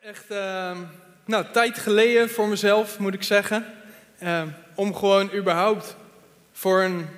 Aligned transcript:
Echt, 0.00 0.24
uh, 0.32 0.78
nou, 1.24 1.44
tijd 1.52 1.78
geleden 1.78 2.30
voor 2.30 2.48
mezelf, 2.48 2.98
moet 2.98 3.14
ik 3.14 3.22
zeggen. 3.22 3.66
Uh, 4.22 4.42
om 4.74 4.94
gewoon 4.94 5.34
überhaupt 5.34 5.96
voor 6.52 6.82
een 6.82 7.08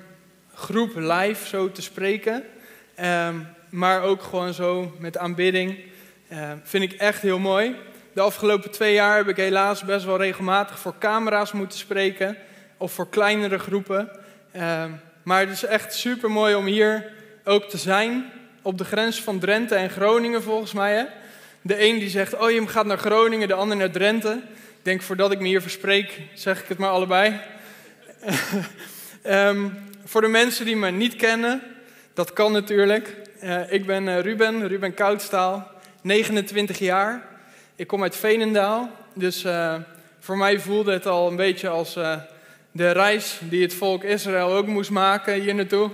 groep 0.53 0.91
live 0.95 1.47
zo 1.47 1.71
te 1.71 1.81
spreken. 1.81 2.43
Uh, 2.99 3.29
maar 3.69 4.01
ook 4.01 4.21
gewoon 4.21 4.53
zo 4.53 4.95
met 4.99 5.17
aanbidding. 5.17 5.79
vind 6.63 6.83
ik 6.83 6.93
echt 6.93 7.21
heel 7.21 7.39
mooi. 7.39 7.75
De 8.13 8.21
afgelopen 8.21 8.71
twee 8.71 8.93
jaar 8.93 9.17
heb 9.17 9.27
ik 9.27 9.37
helaas 9.37 9.83
best 9.83 10.05
wel 10.05 10.17
regelmatig 10.17 10.79
voor 10.79 10.97
camera's 10.99 11.51
moeten 11.51 11.77
spreken. 11.77 12.37
Of 12.77 12.91
voor 12.91 13.09
kleinere 13.09 13.59
groepen. 13.59 14.09
maar 15.23 15.39
het 15.39 15.49
is 15.49 15.65
echt 15.65 15.93
super 15.93 16.31
mooi 16.31 16.55
om 16.55 16.65
hier 16.65 17.11
ook 17.43 17.63
te 17.63 17.77
zijn. 17.77 18.31
Op 18.61 18.77
de 18.77 18.85
grens 18.85 19.21
van 19.21 19.39
Drenthe 19.39 19.75
en 19.75 19.89
Groningen 19.89 20.43
volgens 20.43 20.73
mij. 20.73 20.93
Hè? 20.93 21.05
De 21.65 21.83
een 21.83 21.99
die 21.99 22.09
zegt, 22.09 22.37
oh 22.37 22.51
je 22.51 22.67
gaat 22.67 22.85
naar 22.85 22.97
Groningen, 22.97 23.47
de 23.47 23.53
ander 23.53 23.77
naar 23.77 23.91
Drenthe. 23.91 24.41
Ik 24.53 24.79
denk, 24.81 25.01
voordat 25.01 25.31
ik 25.31 25.39
me 25.39 25.47
hier 25.47 25.61
verspreek, 25.61 26.21
zeg 26.33 26.61
ik 26.61 26.67
het 26.67 26.77
maar 26.77 26.89
allebei. 26.89 27.39
um, 29.25 29.73
voor 30.05 30.21
de 30.21 30.27
mensen 30.27 30.65
die 30.65 30.75
me 30.75 30.91
niet 30.91 31.15
kennen, 31.15 31.61
dat 32.13 32.33
kan 32.33 32.51
natuurlijk. 32.51 33.15
Uh, 33.43 33.71
ik 33.71 33.85
ben 33.85 34.07
uh, 34.07 34.19
Ruben, 34.19 34.67
Ruben 34.67 34.93
Koudstaal, 34.93 35.71
29 36.01 36.79
jaar. 36.79 37.25
Ik 37.75 37.87
kom 37.87 38.01
uit 38.03 38.15
Veenendaal, 38.15 38.89
dus 39.13 39.45
uh, 39.45 39.75
voor 40.19 40.37
mij 40.37 40.59
voelde 40.59 40.91
het 40.91 41.05
al 41.05 41.27
een 41.29 41.35
beetje 41.35 41.69
als 41.69 41.93
de 42.71 42.91
reis 42.91 43.39
die 43.41 43.61
het 43.61 43.73
volk 43.73 44.03
Israël 44.03 44.51
ook 44.51 44.67
moest 44.67 44.89
maken 44.89 45.41
hier 45.41 45.55
naartoe. 45.55 45.89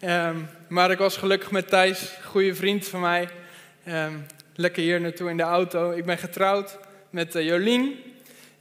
Um, 0.00 0.48
maar 0.68 0.90
ik 0.90 0.98
was 0.98 1.16
gelukkig 1.16 1.50
met 1.50 1.68
Thijs, 1.68 2.12
goede 2.24 2.54
vriend 2.54 2.88
van 2.88 3.00
mij. 3.00 3.28
Um, 3.88 4.26
lekker 4.54 4.82
hier 4.82 5.00
naartoe 5.00 5.30
in 5.30 5.36
de 5.36 5.42
auto. 5.42 5.90
Ik 5.90 6.04
ben 6.04 6.18
getrouwd 6.18 6.78
met 7.10 7.34
uh, 7.34 7.46
Jolien. 7.46 7.98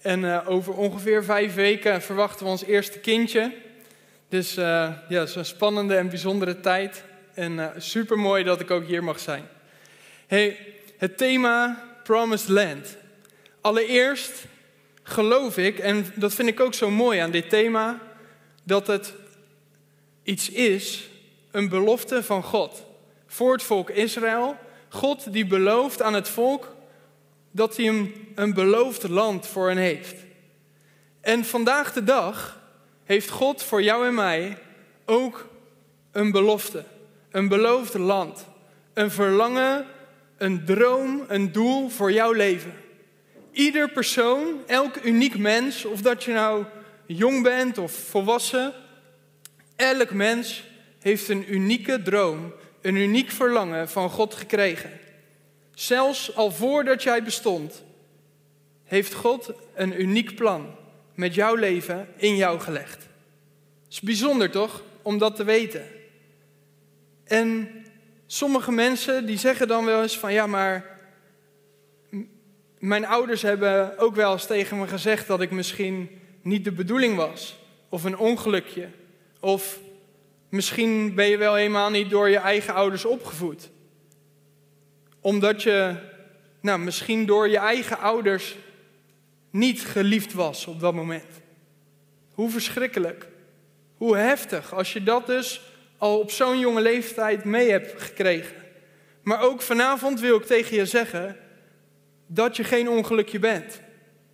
En 0.02 0.20
uh, 0.20 0.50
over 0.50 0.74
ongeveer 0.74 1.24
vijf 1.24 1.54
weken 1.54 2.02
verwachten 2.02 2.46
we 2.46 2.52
ons 2.52 2.64
eerste 2.64 3.00
kindje. 3.00 3.54
Dus 4.30 4.58
uh, 4.58 4.64
ja, 5.10 5.20
het 5.20 5.30
is 5.30 5.36
een 5.36 5.46
spannende 5.46 5.96
en 5.96 6.10
bijzondere 6.10 6.60
tijd. 6.60 7.04
En 7.34 7.74
super 7.78 8.20
mooi 8.20 8.44
dat 8.44 8.60
ik 8.60 8.72
ook 8.72 8.86
hier 8.86 9.04
mag 9.04 9.20
zijn. 9.20 9.44
Hey, 10.28 10.58
het 10.98 11.18
thema 11.18 11.84
Promised 12.04 12.50
Land. 12.50 12.98
Allereerst 13.62 14.46
geloof 15.04 15.58
ik, 15.58 15.80
en 15.80 16.06
dat 16.16 16.34
vind 16.34 16.50
ik 16.50 16.60
ook 16.60 16.74
zo 16.74 16.90
mooi 16.90 17.20
aan 17.20 17.32
dit 17.32 17.50
thema, 17.50 18.00
dat 18.64 18.88
het 18.88 19.14
iets 20.24 20.50
is, 20.50 21.10
een 21.52 21.70
belofte 21.70 22.24
van 22.24 22.44
God 22.44 22.86
voor 23.28 23.54
het 23.54 23.64
volk 23.64 23.90
Israël 23.90 24.58
God 24.94 25.34
die 25.34 25.46
belooft 25.46 26.02
aan 26.02 26.14
het 26.14 26.30
volk 26.30 26.76
dat 27.52 27.78
hij 27.78 27.88
een, 27.88 28.28
een 28.36 28.54
beloofd 28.54 29.10
land 29.10 29.48
voor 29.48 29.68
hen 29.68 29.78
heeft. 29.78 30.16
En 31.22 31.46
vandaag 31.46 31.94
de 31.94 32.04
dag 32.04 32.62
heeft 33.04 33.30
God 33.30 33.64
voor 33.64 33.82
jou 33.82 34.08
en 34.08 34.14
mij 34.14 34.58
ook 35.06 35.48
een 36.12 36.32
belofte. 36.32 36.84
Een 37.32 37.48
beloofd 37.48 37.94
land. 37.94 38.46
Een 38.94 39.12
verlangen, 39.12 39.86
een 40.38 40.66
droom, 40.66 41.24
een 41.28 41.52
doel 41.52 41.90
voor 41.90 42.12
jouw 42.12 42.32
leven. 42.32 42.74
Ieder 43.52 43.90
persoon, 43.90 44.62
elk 44.68 44.96
uniek 45.04 45.38
mens, 45.38 45.86
of 45.86 46.02
dat 46.02 46.24
je 46.24 46.34
nou 46.34 46.66
jong 47.06 47.44
bent 47.44 47.78
of 47.78 47.92
volwassen, 47.92 48.74
elk 49.76 50.12
mens 50.12 50.64
heeft 51.00 51.30
een 51.30 51.54
unieke 51.54 52.02
droom 52.02 52.54
een 52.84 52.96
uniek 52.96 53.32
verlangen 53.32 53.90
van 53.90 54.10
God 54.10 54.34
gekregen. 54.34 54.92
Zelfs 55.74 56.36
al 56.36 56.52
voordat 56.52 57.04
jij 57.04 57.24
bestond, 57.24 57.84
heeft 58.84 59.14
God 59.14 59.52
een 59.74 60.02
uniek 60.02 60.36
plan 60.36 60.76
met 61.14 61.36
jouw 61.36 61.56
leven 61.56 62.08
in 62.16 62.36
jou 62.36 62.60
gelegd. 62.60 63.08
Is 63.90 64.02
bijzonder 64.02 64.52
toch, 64.52 64.84
om 65.02 65.18
dat 65.18 65.36
te 65.36 65.44
weten. 65.44 65.86
En 67.24 67.70
sommige 68.26 68.72
mensen 68.72 69.26
die 69.26 69.38
zeggen 69.38 69.68
dan 69.68 69.86
wel 69.86 70.02
eens 70.02 70.18
van 70.18 70.34
ja, 70.34 70.48
maar 70.48 71.00
mijn 72.80 73.06
ouders 73.06 73.42
hebben 73.42 73.98
ook 73.98 74.16
wel 74.16 74.32
eens 74.32 74.46
tegen 74.46 74.80
me 74.80 74.88
gezegd 74.88 75.28
dat 75.28 75.42
ik 75.42 75.52
misschien 75.52 76.10
niet 76.42 76.64
de 76.64 76.72
bedoeling 76.72 77.16
was. 77.16 77.56
Of 77.90 78.04
een 78.04 78.18
ongelukje. 78.18 78.88
Of 79.40 79.80
Misschien 80.54 81.16
ben 81.16 81.26
je 81.26 81.38
wel 81.38 81.56
helemaal 81.56 81.90
niet 81.90 82.10
door 82.10 82.30
je 82.30 82.38
eigen 82.38 82.74
ouders 82.74 83.06
opgevoed. 83.06 83.70
Omdat 85.22 85.64
je, 85.64 85.96
nou, 86.62 86.80
misschien 86.80 87.26
door 87.26 87.50
je 87.50 87.58
eigen 87.58 88.00
ouders 88.00 88.56
niet 89.50 89.82
geliefd 89.82 90.34
was 90.34 90.66
op 90.68 90.80
dat 90.80 90.94
moment. 90.94 91.42
Hoe 92.34 92.50
verschrikkelijk. 92.50 93.28
Hoe 93.98 94.18
heftig 94.18 94.74
als 94.74 94.94
je 94.94 95.04
dat 95.04 95.28
dus 95.28 95.62
al 95.98 96.20
op 96.20 96.32
zo'n 96.32 96.60
jonge 96.60 96.82
leeftijd 96.82 97.44
mee 97.44 97.72
hebt 97.72 98.02
gekregen. 98.02 98.56
Maar 99.24 99.42
ook 99.42 99.62
vanavond 99.62 100.20
wil 100.20 100.38
ik 100.38 100.46
tegen 100.46 100.76
je 100.76 100.86
zeggen 100.86 101.38
dat 102.28 102.56
je 102.56 102.64
geen 102.64 102.90
ongelukje 102.90 103.40
bent. 103.40 103.82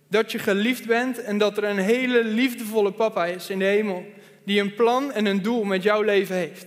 Dat 0.08 0.32
je 0.32 0.38
geliefd 0.38 0.86
bent 0.86 1.22
en 1.22 1.38
dat 1.38 1.56
er 1.56 1.64
een 1.64 1.78
hele 1.78 2.24
liefdevolle 2.24 2.92
papa 2.92 3.26
is 3.26 3.50
in 3.50 3.58
de 3.58 3.64
hemel 3.64 4.18
die 4.44 4.60
een 4.60 4.74
plan 4.74 5.12
en 5.12 5.26
een 5.26 5.42
doel 5.42 5.64
met 5.64 5.82
jouw 5.82 6.02
leven 6.02 6.36
heeft. 6.36 6.66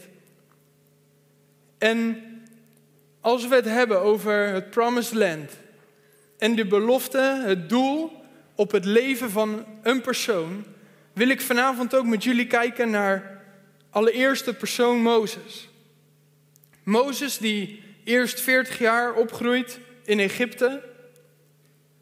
En 1.78 2.23
als 3.22 3.47
we 3.47 3.56
het 3.56 3.66
hebben 3.66 4.01
over 4.01 4.47
het 4.47 4.69
Promised 4.69 5.13
Land 5.13 5.51
en 6.38 6.56
de 6.56 6.66
belofte, 6.66 7.41
het 7.45 7.69
doel 7.69 8.12
op 8.56 8.72
het 8.72 8.85
leven 8.85 9.29
van 9.29 9.66
een 9.83 10.01
persoon, 10.01 10.66
wil 11.13 11.29
ik 11.29 11.41
vanavond 11.41 11.95
ook 11.95 12.06
met 12.06 12.23
jullie 12.23 12.47
kijken 12.47 12.89
naar 12.89 13.41
allereerst 13.89 14.45
de 14.45 14.53
persoon 14.53 15.01
Mozes. 15.01 15.69
Mozes 16.83 17.38
die 17.38 17.83
eerst 18.03 18.41
40 18.41 18.79
jaar 18.79 19.13
opgroeit 19.13 19.79
in 20.06 20.19
Egypte 20.19 20.83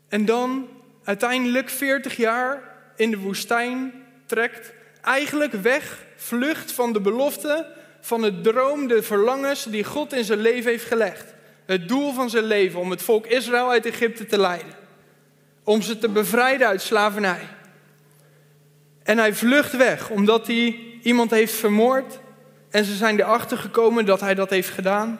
en 0.07 0.25
dan 0.25 0.69
uiteindelijk 1.03 1.69
40 1.69 2.15
jaar 2.15 2.75
in 2.95 3.11
de 3.11 3.17
woestijn 3.17 3.93
trekt 4.25 4.73
eigenlijk 5.01 5.53
weg, 5.53 6.05
vlucht 6.15 6.71
van 6.71 6.93
de 6.93 7.01
belofte, 7.01 7.67
van 8.01 8.23
het 8.23 8.43
droom, 8.43 8.87
de 8.87 9.03
verlangens 9.03 9.63
die 9.63 9.83
God 9.83 10.13
in 10.13 10.23
zijn 10.23 10.39
leven 10.39 10.71
heeft 10.71 10.85
gelegd. 10.85 11.33
Het 11.65 11.87
doel 11.87 12.13
van 12.13 12.29
zijn 12.29 12.43
leven 12.43 12.79
om 12.79 12.91
het 12.91 13.01
volk 13.01 13.25
Israël 13.25 13.69
uit 13.69 13.85
Egypte 13.85 14.25
te 14.25 14.39
leiden. 14.39 14.73
Om 15.63 15.81
ze 15.81 15.97
te 15.97 16.09
bevrijden 16.09 16.67
uit 16.67 16.81
slavernij. 16.81 17.47
En 19.03 19.17
hij 19.17 19.33
vlucht 19.33 19.77
weg 19.77 20.09
omdat 20.09 20.47
hij 20.47 20.79
iemand 21.01 21.31
heeft 21.31 21.53
vermoord. 21.53 22.19
En 22.69 22.85
ze 22.85 22.95
zijn 22.95 23.19
erachter 23.19 23.57
gekomen 23.57 24.05
dat 24.05 24.19
hij 24.19 24.35
dat 24.35 24.49
heeft 24.49 24.69
gedaan. 24.69 25.19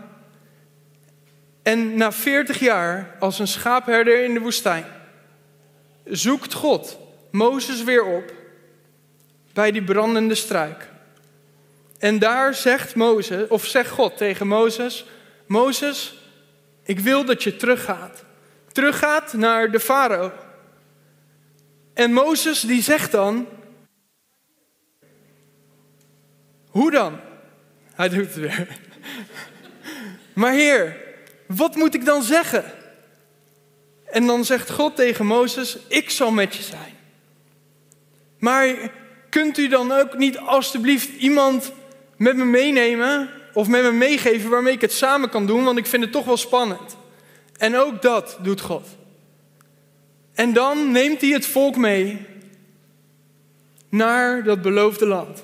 En 1.64 1.97
na 1.97 2.12
40 2.12 2.59
jaar, 2.59 3.16
als 3.20 3.40
een 3.40 3.47
schaapherder 3.47 4.24
in 4.24 4.34
de 4.34 4.40
woestijn, 4.40 4.86
zoekt 6.06 6.53
God 6.53 6.97
Mozes 7.31 7.84
weer 7.84 8.03
op 8.03 8.34
bij 9.53 9.72
die 9.72 9.84
brandende 9.84 10.35
struik. 10.35 10.89
En 11.97 12.19
daar 12.19 12.53
zegt 12.53 12.95
Mozes, 12.95 13.47
of 13.47 13.66
zegt 13.66 13.89
God 13.89 14.17
tegen 14.17 14.47
Mozes: 14.47 15.06
Mozes, 15.47 16.16
ik 16.84 17.00
wil 17.00 17.25
dat 17.25 17.44
je 17.44 17.56
teruggaat. 17.56 18.23
Teruggaat 18.72 19.34
naar 19.34 19.72
de 19.72 19.79
farao. 19.79 20.31
En 21.94 22.13
Mozes 22.13 22.61
die 22.61 22.81
zegt 22.81 23.11
dan: 23.11 23.47
Hoe 26.67 26.91
dan? 26.91 27.19
Hij 27.94 28.09
doet 28.09 28.25
het 28.25 28.35
weer. 28.35 28.67
Maar 30.34 30.51
Heer, 30.51 30.97
wat 31.47 31.75
moet 31.75 31.94
ik 31.94 32.06
dan 32.06 32.23
zeggen? 32.23 32.63
En 34.06 34.25
dan 34.25 34.45
zegt 34.45 34.72
God 34.72 34.95
tegen 34.95 35.25
Mozes: 35.25 35.78
Ik 35.87 36.09
zal 36.09 36.31
met 36.31 36.55
je 36.55 36.64
zijn. 36.64 36.96
Maar 38.37 38.91
kunt 39.31 39.57
u 39.57 39.67
dan 39.67 39.91
ook 39.91 40.17
niet 40.17 40.37
alstublieft 40.37 41.09
iemand 41.17 41.72
met 42.17 42.35
me 42.35 42.45
meenemen 42.45 43.29
of 43.53 43.67
met 43.67 43.83
me 43.83 43.91
meegeven 43.91 44.49
waarmee 44.49 44.73
ik 44.73 44.81
het 44.81 44.91
samen 44.91 45.29
kan 45.29 45.45
doen, 45.45 45.63
want 45.63 45.78
ik 45.78 45.85
vind 45.85 46.03
het 46.03 46.11
toch 46.11 46.25
wel 46.25 46.37
spannend. 46.37 46.97
En 47.57 47.78
ook 47.78 48.01
dat 48.01 48.37
doet 48.41 48.61
God. 48.61 48.87
En 50.33 50.53
dan 50.53 50.91
neemt 50.91 51.22
hij 51.22 51.29
het 51.29 51.45
volk 51.45 51.75
mee 51.75 52.25
naar 53.89 54.43
dat 54.43 54.61
beloofde 54.61 55.05
land. 55.05 55.43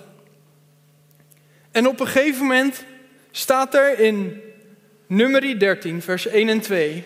En 1.71 1.87
op 1.87 1.99
een 1.99 2.07
gegeven 2.07 2.41
moment 2.41 2.83
staat 3.31 3.73
er 3.73 3.99
in 3.99 4.41
Numeri 5.07 5.57
13, 5.57 6.01
vers 6.01 6.27
1 6.27 6.49
en 6.49 6.61
2. 6.61 7.03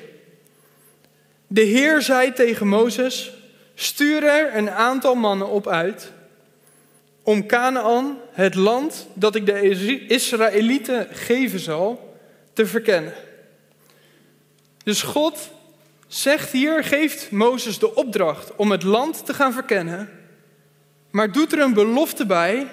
De 1.47 1.61
Heer 1.61 2.01
zei 2.01 2.33
tegen 2.33 2.67
Mozes: 2.67 3.33
Stuur 3.75 4.23
er 4.23 4.55
een 4.55 4.69
aantal 4.69 5.15
mannen 5.15 5.47
op 5.47 5.67
uit 5.67 6.11
om 7.23 7.45
Canaan, 7.45 8.17
het 8.31 8.55
land 8.55 9.07
dat 9.13 9.35
ik 9.35 9.45
de 9.45 10.07
Israëlieten 10.07 11.07
geven 11.11 11.59
zal, 11.59 12.17
te 12.53 12.65
verkennen. 12.65 13.13
Dus 14.83 15.01
God 15.01 15.49
zegt 16.07 16.51
hier, 16.51 16.83
geeft 16.83 17.31
Mozes 17.31 17.79
de 17.79 17.95
opdracht 17.95 18.55
om 18.55 18.71
het 18.71 18.83
land 18.83 19.25
te 19.25 19.33
gaan 19.33 19.53
verkennen, 19.53 20.09
maar 21.09 21.31
doet 21.31 21.51
er 21.51 21.59
een 21.59 21.73
belofte 21.73 22.25
bij 22.25 22.67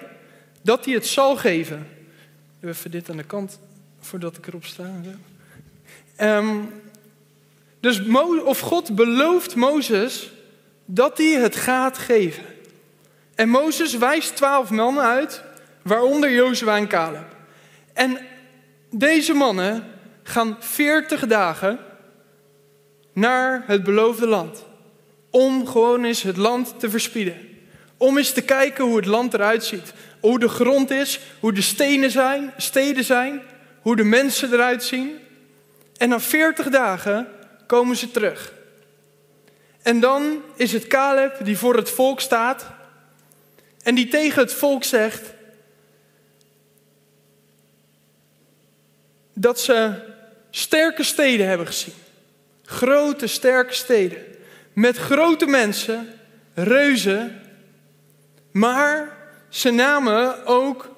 dat 0.62 0.85
hij 0.85 0.94
het 0.94 1.06
zal 1.06 1.37
geven. 1.37 1.89
Even 2.65 2.91
dit 2.91 3.11
aan 3.11 3.17
de 3.17 3.23
kant 3.23 3.59
voordat 4.01 4.37
ik 4.37 4.47
erop 4.47 4.65
sta. 4.65 5.01
Um, 6.21 6.73
dus 7.81 8.01
of 8.44 8.61
God 8.61 8.94
belooft 8.94 9.55
Mozes 9.55 10.31
dat 10.85 11.19
hij 11.19 11.33
het 11.33 11.56
gaat 11.56 11.99
geven. 11.99 12.44
En 13.38 13.49
Mozes 13.49 13.96
wijst 13.96 14.37
twaalf 14.37 14.70
mannen 14.70 15.02
uit, 15.05 15.43
waaronder 15.82 16.31
Jozua 16.31 16.76
en 16.76 16.88
Caleb. 16.88 17.37
En 17.93 18.19
deze 18.90 19.35
mannen 19.35 19.85
gaan 20.23 20.56
veertig 20.61 21.26
dagen 21.26 21.79
naar 23.12 23.62
het 23.67 23.85
beloofde 23.85 24.26
land. 24.26 24.64
Om 25.31 25.67
gewoon 25.67 26.05
eens 26.05 26.23
het 26.23 26.37
land 26.37 26.81
te 26.81 26.90
verspieden. 26.90 27.49
Om 27.96 28.17
eens 28.17 28.32
te 28.32 28.43
kijken 28.43 28.85
hoe 28.85 28.96
het 28.96 29.06
land 29.06 29.35
eruit 29.35 29.64
ziet. 29.64 29.93
Hoe 30.20 30.38
de 30.38 30.49
grond 30.49 30.91
is, 30.91 31.20
hoe 31.41 31.52
de 31.52 31.62
stenen 31.62 32.11
zijn, 32.11 32.52
steden 32.56 33.05
zijn, 33.05 33.43
hoe 33.81 33.96
de 33.96 34.05
mensen 34.05 34.52
eruit 34.52 34.84
zien. 34.84 35.19
En 35.96 36.08
na 36.08 36.20
veertig 36.20 36.69
dagen 36.69 37.29
komen 37.67 37.96
ze 37.96 38.11
terug. 38.11 38.52
En 39.82 40.00
dan 40.00 40.43
is 40.56 40.73
het 40.73 40.87
Caleb 40.87 41.44
die 41.44 41.58
voor 41.58 41.76
het 41.76 41.91
volk 41.91 42.20
staat 42.20 42.76
en 43.88 43.94
die 43.94 44.08
tegen 44.08 44.43
het 44.43 44.52
volk 44.52 44.85
zegt 44.85 45.23
dat 49.35 49.61
ze 49.61 49.93
sterke 50.50 51.02
steden 51.02 51.46
hebben 51.46 51.67
gezien. 51.67 51.94
Grote, 52.64 53.26
sterke 53.26 53.75
steden. 53.75 54.19
Met 54.73 54.96
grote 54.96 55.46
mensen, 55.46 56.08
reuzen. 56.55 57.40
Maar 58.50 59.17
ze 59.49 59.70
namen 59.70 60.46
ook 60.46 60.94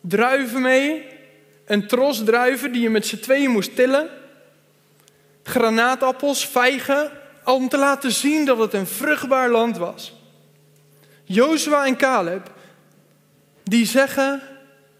druiven 0.00 0.62
mee. 0.62 1.06
Een 1.66 1.86
tros 1.86 2.24
druiven 2.24 2.72
die 2.72 2.82
je 2.82 2.90
met 2.90 3.06
z'n 3.06 3.20
tweeën 3.20 3.50
moest 3.50 3.76
tillen. 3.76 4.08
Granaatappels, 5.42 6.46
vijgen. 6.46 7.10
Om 7.44 7.68
te 7.68 7.78
laten 7.78 8.12
zien 8.12 8.44
dat 8.44 8.58
het 8.58 8.74
een 8.74 8.86
vruchtbaar 8.86 9.50
land 9.50 9.76
was. 9.76 10.19
Jozua 11.32 11.86
en 11.86 11.96
Caleb, 11.96 12.50
die 13.62 13.86
zeggen, 13.86 14.42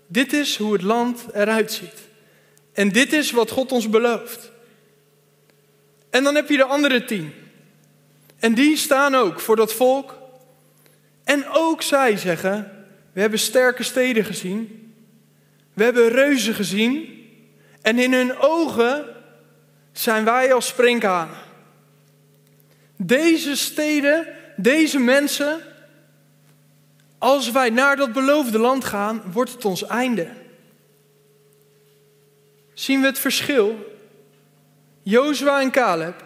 dit 0.06 0.32
is 0.32 0.56
hoe 0.56 0.72
het 0.72 0.82
land 0.82 1.24
eruit 1.32 1.72
ziet. 1.72 1.94
En 2.72 2.88
dit 2.88 3.12
is 3.12 3.30
wat 3.30 3.50
God 3.50 3.72
ons 3.72 3.88
belooft. 3.88 4.50
En 6.10 6.24
dan 6.24 6.34
heb 6.34 6.48
je 6.48 6.56
de 6.56 6.64
andere 6.64 7.04
tien. 7.04 7.32
En 8.38 8.54
die 8.54 8.76
staan 8.76 9.14
ook 9.14 9.40
voor 9.40 9.56
dat 9.56 9.72
volk. 9.72 10.18
En 11.24 11.44
ook 11.48 11.82
zij 11.82 12.16
zeggen, 12.16 12.86
we 13.12 13.20
hebben 13.20 13.38
sterke 13.38 13.82
steden 13.82 14.24
gezien. 14.24 14.92
We 15.74 15.84
hebben 15.84 16.08
reuzen 16.08 16.54
gezien. 16.54 17.24
En 17.82 17.98
in 17.98 18.12
hun 18.12 18.38
ogen 18.38 19.04
zijn 19.92 20.24
wij 20.24 20.52
als 20.52 20.66
sprinkhanen. 20.66 21.36
Deze 22.96 23.56
steden, 23.56 24.26
deze 24.56 24.98
mensen, 24.98 25.60
als 27.20 27.50
wij 27.50 27.70
naar 27.70 27.96
dat 27.96 28.12
beloofde 28.12 28.58
land 28.58 28.84
gaan, 28.84 29.22
wordt 29.32 29.52
het 29.52 29.64
ons 29.64 29.86
einde. 29.86 30.28
Zien 32.72 33.00
we 33.00 33.06
het 33.06 33.18
verschil? 33.18 33.98
Jozua 35.02 35.60
en 35.60 35.70
Caleb, 35.70 36.24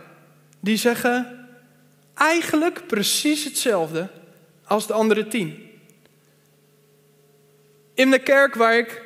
die 0.60 0.76
zeggen 0.76 1.48
eigenlijk 2.14 2.86
precies 2.86 3.44
hetzelfde 3.44 4.08
als 4.64 4.86
de 4.86 4.92
andere 4.92 5.28
tien. 5.28 5.70
In 7.94 8.10
de 8.10 8.18
kerk 8.18 8.54
waar 8.54 8.78
ik, 8.78 9.02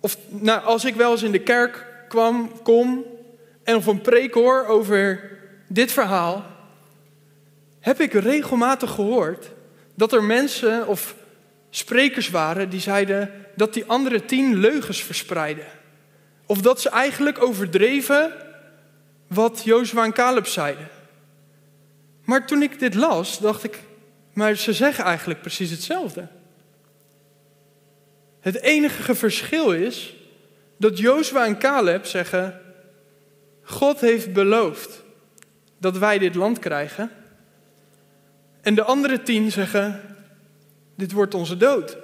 of 0.00 0.16
nou, 0.28 0.62
als 0.62 0.84
ik 0.84 0.94
wel 0.94 1.10
eens 1.10 1.22
in 1.22 1.32
de 1.32 1.42
kerk 1.42 1.86
kwam, 2.08 2.62
kom 2.62 3.04
en 3.62 3.76
of 3.76 3.86
een 3.86 4.00
preek 4.00 4.34
hoor 4.34 4.66
over 4.66 5.30
dit 5.68 5.92
verhaal, 5.92 6.44
heb 7.80 8.00
ik 8.00 8.12
regelmatig 8.12 8.90
gehoord 8.90 9.56
dat 9.98 10.12
er 10.12 10.24
mensen 10.24 10.86
of 10.86 11.14
sprekers 11.70 12.30
waren 12.30 12.70
die 12.70 12.80
zeiden 12.80 13.30
dat 13.56 13.74
die 13.74 13.84
andere 13.86 14.24
tien 14.24 14.54
leugens 14.54 15.02
verspreiden. 15.02 15.66
Of 16.46 16.60
dat 16.60 16.80
ze 16.80 16.88
eigenlijk 16.88 17.42
overdreven 17.42 18.32
wat 19.26 19.62
Jozua 19.64 20.04
en 20.04 20.12
Caleb 20.12 20.46
zeiden. 20.46 20.88
Maar 22.24 22.46
toen 22.46 22.62
ik 22.62 22.78
dit 22.78 22.94
las, 22.94 23.38
dacht 23.38 23.64
ik, 23.64 23.78
maar 24.32 24.56
ze 24.56 24.72
zeggen 24.72 25.04
eigenlijk 25.04 25.40
precies 25.40 25.70
hetzelfde. 25.70 26.28
Het 28.40 28.60
enige 28.60 29.14
verschil 29.14 29.72
is 29.72 30.16
dat 30.76 30.98
Jozua 30.98 31.46
en 31.46 31.58
Caleb 31.58 32.06
zeggen: 32.06 32.60
God 33.62 34.00
heeft 34.00 34.32
beloofd 34.32 35.02
dat 35.78 35.98
wij 35.98 36.18
dit 36.18 36.34
land 36.34 36.58
krijgen. 36.58 37.10
En 38.68 38.74
de 38.74 38.82
andere 38.82 39.22
tien 39.22 39.50
zeggen: 39.50 40.00
Dit 40.94 41.12
wordt 41.12 41.34
onze 41.34 41.56
dood. 41.56 41.96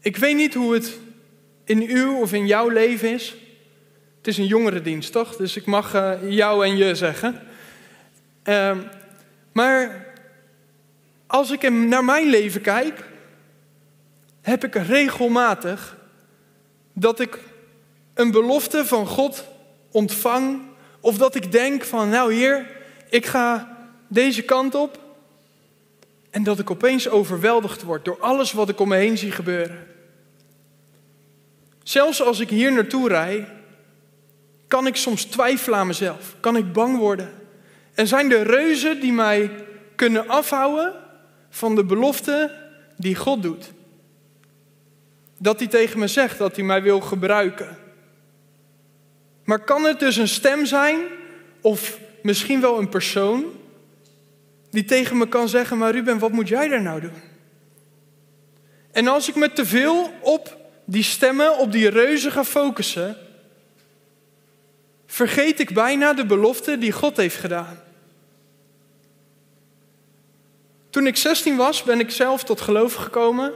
Ik 0.00 0.16
weet 0.16 0.36
niet 0.36 0.54
hoe 0.54 0.74
het 0.74 0.98
in 1.64 1.82
uw 1.82 2.20
of 2.20 2.32
in 2.32 2.46
jouw 2.46 2.68
leven 2.68 3.12
is. 3.12 3.36
Het 4.16 4.26
is 4.26 4.38
een 4.38 4.46
jongerendienst, 4.46 5.12
toch? 5.12 5.36
Dus 5.36 5.56
ik 5.56 5.66
mag 5.66 5.94
uh, 5.94 6.12
jou 6.28 6.66
en 6.66 6.76
je 6.76 6.94
zeggen. 6.94 7.40
Uh, 8.44 8.76
maar 9.52 10.06
als 11.26 11.50
ik 11.50 11.70
naar 11.70 12.04
mijn 12.04 12.28
leven 12.28 12.60
kijk, 12.60 13.04
heb 14.40 14.64
ik 14.64 14.74
regelmatig 14.74 15.96
dat 16.92 17.20
ik 17.20 17.38
een 18.14 18.30
belofte 18.30 18.86
van 18.86 19.06
God 19.06 19.44
ontvang. 19.90 20.60
Of 21.00 21.18
dat 21.18 21.34
ik 21.34 21.52
denk 21.52 21.84
van, 21.84 22.08
nou 22.08 22.32
hier, 22.32 22.76
ik 23.08 23.26
ga 23.26 23.76
deze 24.08 24.42
kant 24.42 24.74
op. 24.74 25.06
En 26.30 26.42
dat 26.42 26.58
ik 26.58 26.70
opeens 26.70 27.08
overweldigd 27.08 27.82
word 27.82 28.04
door 28.04 28.20
alles 28.20 28.52
wat 28.52 28.68
ik 28.68 28.80
om 28.80 28.88
me 28.88 28.96
heen 28.96 29.18
zie 29.18 29.30
gebeuren. 29.30 29.86
Zelfs 31.82 32.22
als 32.22 32.40
ik 32.40 32.48
hier 32.48 32.72
naartoe 32.72 33.08
rijd, 33.08 33.48
kan 34.66 34.86
ik 34.86 34.96
soms 34.96 35.24
twijfelen 35.24 35.78
aan 35.78 35.86
mezelf. 35.86 36.36
Kan 36.40 36.56
ik 36.56 36.72
bang 36.72 36.98
worden. 36.98 37.32
En 37.94 38.06
zijn 38.06 38.32
er 38.32 38.46
reuzen 38.46 39.00
die 39.00 39.12
mij 39.12 39.50
kunnen 39.94 40.28
afhouden 40.28 40.94
van 41.50 41.74
de 41.74 41.84
belofte 41.84 42.66
die 42.96 43.14
God 43.14 43.42
doet. 43.42 43.70
Dat 45.38 45.58
hij 45.58 45.68
tegen 45.68 45.98
me 45.98 46.06
zegt 46.06 46.38
dat 46.38 46.56
hij 46.56 46.64
mij 46.64 46.82
wil 46.82 47.00
gebruiken. 47.00 47.78
Maar 49.44 49.58
kan 49.58 49.84
het 49.84 49.98
dus 49.98 50.16
een 50.16 50.28
stem 50.28 50.66
zijn, 50.66 50.98
of 51.60 51.98
misschien 52.22 52.60
wel 52.60 52.78
een 52.78 52.88
persoon, 52.88 53.44
die 54.70 54.84
tegen 54.84 55.18
me 55.18 55.28
kan 55.28 55.48
zeggen: 55.48 55.78
Maar 55.78 55.92
Ruben, 55.92 56.18
wat 56.18 56.32
moet 56.32 56.48
jij 56.48 56.68
daar 56.68 56.82
nou 56.82 57.00
doen? 57.00 57.22
En 58.92 59.08
als 59.08 59.28
ik 59.28 59.34
me 59.34 59.52
te 59.52 59.66
veel 59.66 60.12
op 60.20 60.56
die 60.84 61.02
stemmen, 61.02 61.58
op 61.58 61.72
die 61.72 61.88
reuzen 61.88 62.32
ga 62.32 62.44
focussen, 62.44 63.16
vergeet 65.06 65.60
ik 65.60 65.74
bijna 65.74 66.12
de 66.12 66.26
belofte 66.26 66.78
die 66.78 66.92
God 66.92 67.16
heeft 67.16 67.36
gedaan. 67.36 67.80
Toen 70.90 71.06
ik 71.06 71.16
16 71.16 71.56
was, 71.56 71.82
ben 71.82 72.00
ik 72.00 72.10
zelf 72.10 72.44
tot 72.44 72.60
geloof 72.60 72.94
gekomen. 72.94 73.52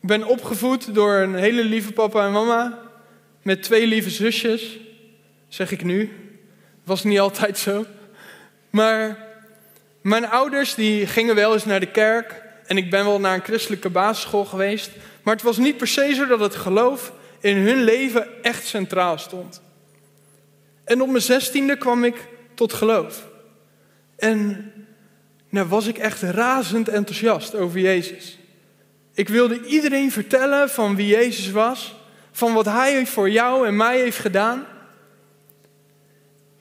Ik 0.00 0.08
ben 0.08 0.24
opgevoed 0.24 0.94
door 0.94 1.14
een 1.14 1.34
hele 1.34 1.64
lieve 1.64 1.92
papa 1.92 2.26
en 2.26 2.32
mama. 2.32 2.78
Met 3.42 3.62
twee 3.62 3.86
lieve 3.86 4.10
zusjes, 4.10 4.78
zeg 5.48 5.70
ik 5.70 5.84
nu. 5.84 6.12
Was 6.84 7.04
niet 7.04 7.18
altijd 7.18 7.58
zo. 7.58 7.86
Maar 8.70 9.26
mijn 10.00 10.28
ouders 10.28 10.74
die 10.74 11.06
gingen 11.06 11.34
wel 11.34 11.52
eens 11.52 11.64
naar 11.64 11.80
de 11.80 11.90
kerk. 11.90 12.42
En 12.66 12.76
ik 12.76 12.90
ben 12.90 13.04
wel 13.04 13.20
naar 13.20 13.34
een 13.34 13.44
christelijke 13.44 13.90
basisschool 13.90 14.44
geweest. 14.44 14.90
Maar 15.22 15.34
het 15.34 15.42
was 15.42 15.56
niet 15.56 15.76
per 15.76 15.88
se 15.88 16.14
zo 16.14 16.26
dat 16.26 16.40
het 16.40 16.54
geloof 16.54 17.12
in 17.40 17.56
hun 17.56 17.82
leven 17.82 18.42
echt 18.42 18.66
centraal 18.66 19.18
stond. 19.18 19.62
En 20.84 21.02
op 21.02 21.08
mijn 21.08 21.22
zestiende 21.22 21.76
kwam 21.76 22.04
ik 22.04 22.16
tot 22.54 22.72
geloof. 22.72 23.26
En 24.16 24.72
nou 25.48 25.68
was 25.68 25.86
ik 25.86 25.98
echt 25.98 26.22
razend 26.22 26.88
enthousiast 26.88 27.54
over 27.54 27.80
Jezus. 27.80 28.38
Ik 29.14 29.28
wilde 29.28 29.66
iedereen 29.66 30.12
vertellen 30.12 30.70
van 30.70 30.96
wie 30.96 31.06
Jezus 31.06 31.50
was, 31.50 31.94
van 32.32 32.52
wat 32.54 32.64
Hij 32.64 33.06
voor 33.06 33.30
jou 33.30 33.66
en 33.66 33.76
mij 33.76 33.98
heeft 33.98 34.18
gedaan. 34.18 34.66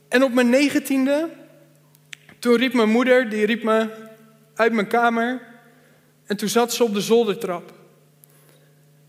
En 0.08 0.24
op 0.24 0.34
mijn 0.34 0.50
negentiende, 0.50 1.30
toen 2.40 2.56
riep 2.56 2.74
mijn 2.74 2.90
moeder, 2.90 3.30
die 3.30 3.46
riep 3.46 3.64
me 3.64 3.90
uit 4.56 4.74
mijn 4.74 4.88
kamer. 4.88 5.42
En 6.26 6.38
toen 6.38 6.50
zat 6.50 6.74
ze 6.74 6.84
op 6.84 6.94
de 6.94 7.02
zoldertrap. 7.02 7.74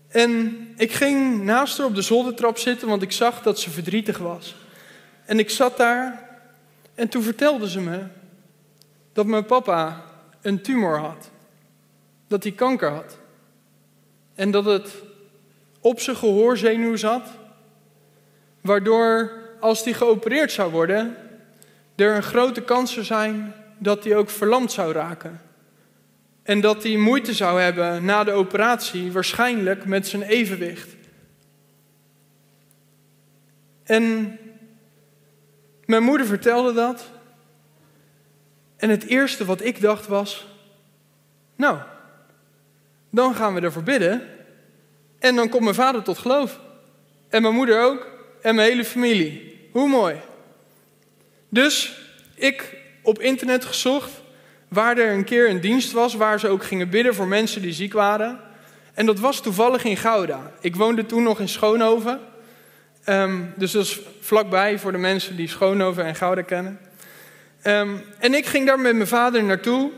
En 0.07 0.57
ik 0.77 0.91
ging 0.91 1.43
naast 1.43 1.77
haar 1.77 1.87
op 1.87 1.95
de 1.95 2.01
zoldertrap 2.01 2.57
zitten, 2.57 2.87
want 2.87 3.01
ik 3.01 3.11
zag 3.11 3.41
dat 3.41 3.59
ze 3.59 3.69
verdrietig 3.69 4.17
was. 4.17 4.55
En 5.25 5.39
ik 5.39 5.49
zat 5.49 5.77
daar 5.77 6.29
en 6.95 7.07
toen 7.07 7.23
vertelde 7.23 7.69
ze 7.69 7.81
me 7.81 8.03
dat 9.13 9.25
mijn 9.25 9.45
papa 9.45 10.05
een 10.41 10.61
tumor 10.61 10.97
had. 10.97 11.29
Dat 12.27 12.43
hij 12.43 12.51
kanker 12.51 12.89
had. 12.89 13.17
En 14.35 14.51
dat 14.51 14.65
het 14.65 14.93
op 15.79 15.99
zijn 15.99 16.15
gehoorzenuw 16.15 16.95
zat, 16.95 17.27
waardoor 18.61 19.31
als 19.59 19.83
hij 19.83 19.93
geopereerd 19.93 20.51
zou 20.51 20.71
worden, 20.71 21.15
er 22.01 22.15
een 22.15 22.23
grote 22.23 22.61
kans 22.61 23.01
zijn 23.01 23.53
dat 23.77 24.03
hij 24.03 24.15
ook 24.15 24.29
verlamd 24.29 24.71
zou 24.71 24.93
raken. 24.93 25.41
En 26.43 26.61
dat 26.61 26.83
hij 26.83 26.97
moeite 26.97 27.33
zou 27.33 27.61
hebben 27.61 28.05
na 28.05 28.23
de 28.23 28.31
operatie, 28.31 29.11
waarschijnlijk 29.11 29.85
met 29.85 30.07
zijn 30.07 30.21
evenwicht. 30.21 30.95
En 33.83 34.37
mijn 35.85 36.03
moeder 36.03 36.27
vertelde 36.27 36.73
dat. 36.73 37.09
En 38.77 38.89
het 38.89 39.05
eerste 39.05 39.45
wat 39.45 39.63
ik 39.63 39.81
dacht 39.81 40.07
was: 40.07 40.47
Nou, 41.55 41.77
dan 43.09 43.35
gaan 43.35 43.53
we 43.53 43.61
ervoor 43.61 43.83
bidden. 43.83 44.21
En 45.19 45.35
dan 45.35 45.49
komt 45.49 45.63
mijn 45.63 45.75
vader 45.75 46.01
tot 46.01 46.17
geloof. 46.17 46.59
En 47.29 47.41
mijn 47.41 47.53
moeder 47.53 47.83
ook. 47.83 48.07
En 48.41 48.55
mijn 48.55 48.69
hele 48.69 48.85
familie. 48.85 49.59
Hoe 49.71 49.89
mooi. 49.89 50.15
Dus 51.53 52.01
ik 52.35 52.77
op 53.01 53.19
internet 53.19 53.65
gezocht 53.65 54.11
waar 54.67 54.97
er 54.97 55.13
een 55.13 55.23
keer 55.23 55.49
een 55.49 55.61
dienst 55.61 55.91
was 55.91 56.13
waar 56.13 56.39
ze 56.39 56.47
ook 56.47 56.63
gingen 56.63 56.89
bidden 56.89 57.15
voor 57.15 57.27
mensen 57.27 57.61
die 57.61 57.73
ziek 57.73 57.93
waren. 57.93 58.39
En 58.93 59.05
dat 59.05 59.19
was 59.19 59.41
toevallig 59.41 59.83
in 59.83 59.97
Gouda. 59.97 60.51
Ik 60.61 60.75
woonde 60.75 61.05
toen 61.05 61.23
nog 61.23 61.39
in 61.39 61.49
Schoonhoven. 61.49 62.19
Ehm, 63.03 63.41
dus 63.55 63.71
dat 63.71 63.83
is 63.83 63.99
vlakbij 64.19 64.79
voor 64.79 64.91
de 64.91 64.97
mensen 64.97 65.35
die 65.35 65.47
Schoonhoven 65.47 66.05
en 66.05 66.15
Gouda 66.15 66.41
kennen. 66.41 66.79
Ehm, 67.61 67.89
en 68.19 68.33
ik 68.33 68.45
ging 68.45 68.67
daar 68.67 68.79
met 68.79 68.95
mijn 68.95 69.07
vader 69.07 69.43
naartoe. 69.43 69.91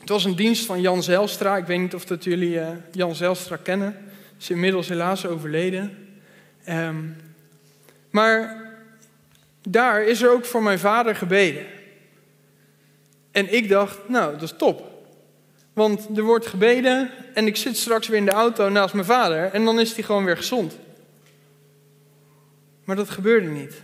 Het 0.00 0.08
was 0.08 0.24
een 0.24 0.36
dienst 0.36 0.66
van 0.66 0.80
Jan 0.80 1.02
Zelstra. 1.02 1.56
Ik 1.56 1.66
weet 1.66 1.80
niet 1.80 1.94
of 1.94 2.04
dat 2.04 2.24
jullie 2.24 2.54
uh, 2.54 2.68
Jan 2.90 3.14
Zelstra 3.14 3.56
kennen. 3.56 3.96
Is 4.40 4.50
inmiddels 4.50 4.88
helaas 4.88 5.26
overleden. 5.26 6.08
Ehm, 6.64 6.96
maar 8.10 8.61
daar 9.68 10.04
is 10.04 10.22
er 10.22 10.30
ook 10.30 10.44
voor 10.44 10.62
mijn 10.62 10.78
vader 10.78 11.16
gebeden. 11.16 11.66
En 13.30 13.54
ik 13.54 13.68
dacht, 13.68 14.08
nou, 14.08 14.32
dat 14.32 14.42
is 14.42 14.54
top. 14.56 14.90
Want 15.72 16.16
er 16.16 16.22
wordt 16.22 16.46
gebeden 16.46 17.10
en 17.34 17.46
ik 17.46 17.56
zit 17.56 17.76
straks 17.76 18.08
weer 18.08 18.18
in 18.18 18.24
de 18.24 18.30
auto 18.30 18.68
naast 18.68 18.94
mijn 18.94 19.06
vader 19.06 19.52
en 19.52 19.64
dan 19.64 19.80
is 19.80 19.94
hij 19.94 20.02
gewoon 20.02 20.24
weer 20.24 20.36
gezond. 20.36 20.78
Maar 22.84 22.96
dat 22.96 23.10
gebeurde 23.10 23.46
niet. 23.46 23.82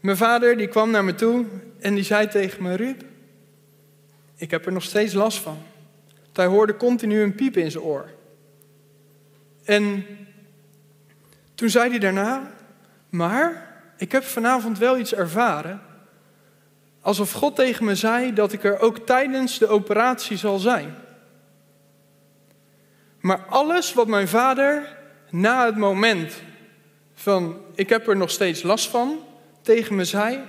Mijn 0.00 0.16
vader 0.16 0.56
die 0.56 0.68
kwam 0.68 0.90
naar 0.90 1.04
me 1.04 1.14
toe 1.14 1.44
en 1.78 1.94
die 1.94 2.04
zei 2.04 2.28
tegen 2.28 2.62
me, 2.62 2.74
Ruud, 2.74 3.02
ik 4.36 4.50
heb 4.50 4.66
er 4.66 4.72
nog 4.72 4.82
steeds 4.82 5.12
last 5.12 5.38
van. 5.38 5.58
hij 6.32 6.46
hoorde 6.46 6.76
continu 6.76 7.22
een 7.22 7.34
piep 7.34 7.56
in 7.56 7.70
zijn 7.70 7.84
oor. 7.84 8.10
En 9.64 10.06
toen 11.54 11.70
zei 11.70 11.90
hij 11.90 11.98
daarna, 11.98 12.54
maar 13.10 13.68
ik 13.96 14.12
heb 14.12 14.24
vanavond 14.24 14.78
wel 14.78 14.98
iets 14.98 15.14
ervaren. 15.14 15.80
Alsof 17.00 17.32
God 17.32 17.56
tegen 17.56 17.84
me 17.84 17.94
zei 17.94 18.32
dat 18.32 18.52
ik 18.52 18.64
er 18.64 18.78
ook 18.78 18.98
tijdens 18.98 19.58
de 19.58 19.66
operatie 19.66 20.36
zal 20.36 20.58
zijn. 20.58 20.94
Maar 23.20 23.44
alles 23.48 23.94
wat 23.94 24.06
mijn 24.06 24.28
vader 24.28 24.96
na 25.30 25.66
het 25.66 25.76
moment 25.76 26.42
van 27.14 27.60
ik 27.74 27.88
heb 27.88 28.08
er 28.08 28.16
nog 28.16 28.30
steeds 28.30 28.62
last 28.62 28.88
van 28.88 29.18
tegen 29.62 29.94
me 29.94 30.04
zei, 30.04 30.40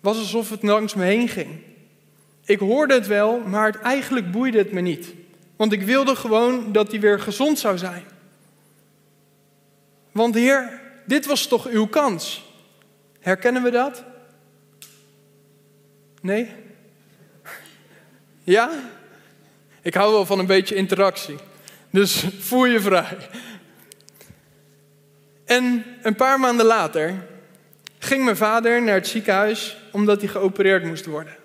was 0.00 0.18
alsof 0.18 0.50
het 0.50 0.62
langs 0.62 0.94
me 0.94 1.04
heen 1.04 1.28
ging. 1.28 1.60
Ik 2.44 2.58
hoorde 2.58 2.94
het 2.94 3.06
wel, 3.06 3.40
maar 3.40 3.66
het, 3.66 3.80
eigenlijk 3.80 4.30
boeide 4.30 4.58
het 4.58 4.72
me 4.72 4.80
niet. 4.80 5.14
Want 5.56 5.72
ik 5.72 5.82
wilde 5.82 6.16
gewoon 6.16 6.72
dat 6.72 6.90
hij 6.90 7.00
weer 7.00 7.20
gezond 7.20 7.58
zou 7.58 7.78
zijn. 7.78 8.04
Want 10.12 10.34
Heer, 10.34 10.80
dit 11.06 11.26
was 11.26 11.46
toch 11.46 11.66
uw 11.66 11.86
kans? 11.86 12.44
Herkennen 13.20 13.62
we 13.62 13.70
dat? 13.70 14.04
Nee? 16.20 16.52
Ja? 18.44 18.70
Ik 19.82 19.94
hou 19.94 20.12
wel 20.12 20.26
van 20.26 20.38
een 20.38 20.46
beetje 20.46 20.74
interactie. 20.74 21.36
Dus 21.90 22.24
voel 22.38 22.64
je 22.64 22.80
vrij. 22.80 23.16
En 25.44 25.84
een 26.02 26.14
paar 26.14 26.40
maanden 26.40 26.66
later 26.66 27.26
ging 27.98 28.24
mijn 28.24 28.36
vader 28.36 28.82
naar 28.82 28.94
het 28.94 29.06
ziekenhuis 29.06 29.76
omdat 29.92 30.20
hij 30.20 30.28
geopereerd 30.28 30.84
moest 30.84 31.06
worden. 31.06 31.36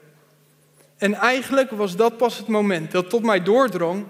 En 0.97 1.13
eigenlijk 1.13 1.71
was 1.71 1.95
dat 1.95 2.17
pas 2.17 2.37
het 2.37 2.47
moment 2.47 2.91
dat 2.91 3.09
tot 3.09 3.23
mij 3.23 3.43
doordrong 3.43 4.05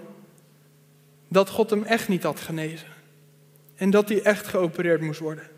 dat 1.28 1.48
God 1.48 1.70
hem 1.70 1.82
echt 1.82 2.08
niet 2.08 2.22
had 2.22 2.40
genezen. 2.40 2.91
En 3.82 3.90
dat 3.90 4.08
hij 4.08 4.22
echt 4.22 4.46
geopereerd 4.46 5.00
moest 5.00 5.20
worden. 5.20 5.48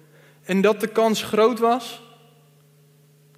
En 0.45 0.61
dat 0.61 0.81
de 0.81 0.87
kans 0.87 1.23
groot 1.23 1.59
was 1.59 2.03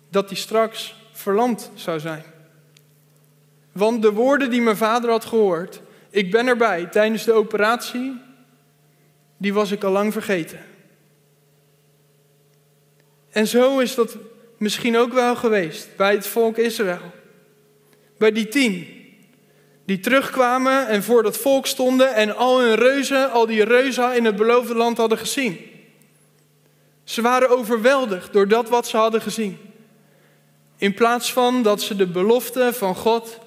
dat 0.09 0.29
hij 0.29 0.39
straks 0.39 0.95
verlamd 1.13 1.71
zou 1.75 2.01
zijn. 2.01 2.23
Want 3.73 4.03
de 4.03 4.13
woorden 4.13 4.51
die 4.51 4.61
mijn 4.61 4.77
vader 4.77 5.11
had 5.11 5.25
gehoord, 5.25 5.81
ik 6.11 6.31
ben 6.31 6.47
erbij 6.47 6.87
tijdens 6.87 7.25
de 7.25 7.33
operatie, 7.33 8.21
die 9.37 9.55
was 9.55 9.71
ik 9.71 9.85
al 9.85 9.93
lang 9.93 10.13
vergeten. 10.13 10.61
En 13.31 13.47
zo 13.47 13.79
is 13.79 13.95
dat 13.95 14.17
misschien 14.57 14.97
ook 14.97 15.13
wel 15.13 15.37
geweest 15.37 15.89
bij 15.97 16.13
het 16.13 16.27
volk 16.27 16.57
Israël. 16.57 17.13
Bij 18.19 18.33
die 18.33 18.49
tien. 18.49 18.96
Die 19.87 20.01
terugkwamen 20.01 20.89
en 20.89 21.03
voor 21.03 21.23
dat 21.23 21.37
volk 21.37 21.67
stonden 21.67 22.15
en 22.15 22.37
al 22.37 22.61
hun 22.61 22.75
reuzen, 22.75 23.31
al 23.31 23.47
die 23.47 23.65
reuzen 23.65 24.17
in 24.17 24.25
het 24.25 24.37
beloofde 24.37 24.75
land 24.75 24.97
hadden 24.97 25.19
gezien. 25.19 25.59
Ze 27.05 27.23
waren 27.23 27.51
overweldigd 27.51 28.33
door 28.33 28.49
dat 28.49 28.69
wat 28.69 28.87
ze 28.87 28.97
hadden 28.97 29.21
gezien. 29.21 29.59
In 30.77 30.95
plaats 30.95 31.33
van 31.33 31.63
dat 31.63 31.81
ze 31.81 31.97
de 31.97 32.07
belofte 32.07 32.73
van 32.73 32.95
God 32.95 33.39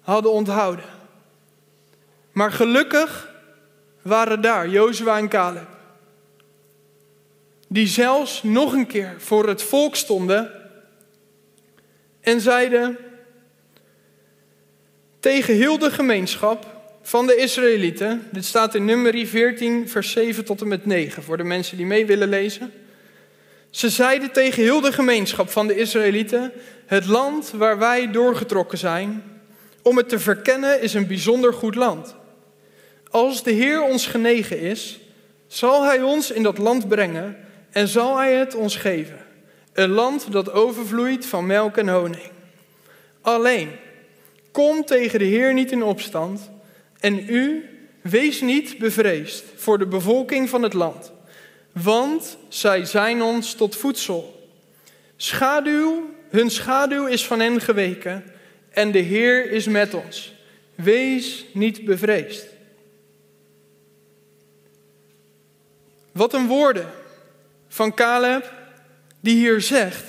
hadden 0.00 0.32
onthouden. 0.32 0.84
Maar 2.32 2.52
gelukkig 2.52 3.28
waren 4.02 4.40
daar 4.40 4.68
Jozua 4.68 5.18
en 5.18 5.28
Caleb. 5.28 5.68
Die 7.68 7.86
zelfs 7.86 8.42
nog 8.42 8.72
een 8.72 8.86
keer 8.86 9.14
voor 9.18 9.48
het 9.48 9.62
volk 9.62 9.96
stonden 9.96 10.50
en 12.20 12.40
zeiden 12.40 12.98
tegen 15.20 15.54
heel 15.54 15.78
de 15.78 15.90
gemeenschap 15.90 16.66
van 17.02 17.26
de 17.26 17.36
Israëlieten. 17.36 18.26
Dit 18.30 18.44
staat 18.44 18.74
in 18.74 18.84
Nummerie 18.84 19.28
14, 19.28 19.88
vers 19.88 20.10
7 20.10 20.44
tot 20.44 20.60
en 20.60 20.68
met 20.68 20.86
9 20.86 21.22
voor 21.22 21.36
de 21.36 21.44
mensen 21.44 21.76
die 21.76 21.86
mee 21.86 22.06
willen 22.06 22.28
lezen. 22.28 22.72
Ze 23.70 23.90
zeiden 23.90 24.32
tegen 24.32 24.62
heel 24.62 24.80
de 24.80 24.92
gemeenschap 24.92 25.50
van 25.50 25.66
de 25.66 25.76
Israëlieten: 25.76 26.52
Het 26.86 27.06
land 27.06 27.50
waar 27.50 27.78
wij 27.78 28.10
doorgetrokken 28.10 28.78
zijn, 28.78 29.22
om 29.82 29.96
het 29.96 30.08
te 30.08 30.18
verkennen, 30.18 30.82
is 30.82 30.94
een 30.94 31.06
bijzonder 31.06 31.52
goed 31.52 31.74
land. 31.74 32.14
Als 33.10 33.42
de 33.42 33.50
Heer 33.50 33.82
ons 33.82 34.06
genegen 34.06 34.60
is, 34.60 35.00
zal 35.46 35.84
Hij 35.84 36.02
ons 36.02 36.30
in 36.30 36.42
dat 36.42 36.58
land 36.58 36.88
brengen 36.88 37.36
en 37.70 37.88
zal 37.88 38.16
Hij 38.16 38.34
het 38.34 38.54
ons 38.54 38.76
geven. 38.76 39.18
Een 39.72 39.90
land 39.90 40.32
dat 40.32 40.52
overvloeit 40.52 41.26
van 41.26 41.46
melk 41.46 41.76
en 41.76 41.88
honing. 41.88 42.30
Alleen, 43.20 43.70
kom 44.52 44.84
tegen 44.84 45.18
de 45.18 45.24
Heer 45.24 45.54
niet 45.54 45.72
in 45.72 45.82
opstand 45.82 46.50
en 47.00 47.24
u 47.28 47.68
wees 48.02 48.40
niet 48.40 48.78
bevreesd 48.78 49.44
voor 49.56 49.78
de 49.78 49.86
bevolking 49.86 50.48
van 50.48 50.62
het 50.62 50.72
land 50.72 51.12
want 51.72 52.38
zij 52.48 52.84
zijn 52.84 53.22
ons 53.22 53.54
tot 53.54 53.76
voedsel. 53.76 54.48
Schaduw, 55.16 56.14
hun 56.28 56.50
schaduw 56.50 57.06
is 57.06 57.26
van 57.26 57.40
hen 57.40 57.60
geweken 57.60 58.24
en 58.70 58.90
de 58.92 58.98
Heer 58.98 59.50
is 59.50 59.66
met 59.66 59.94
ons. 59.94 60.34
Wees 60.74 61.44
niet 61.52 61.84
bevreesd. 61.84 62.46
Wat 66.12 66.34
een 66.34 66.46
woorden 66.46 66.90
van 67.68 67.94
Caleb 67.94 68.52
die 69.20 69.36
hier 69.36 69.60
zegt, 69.60 70.04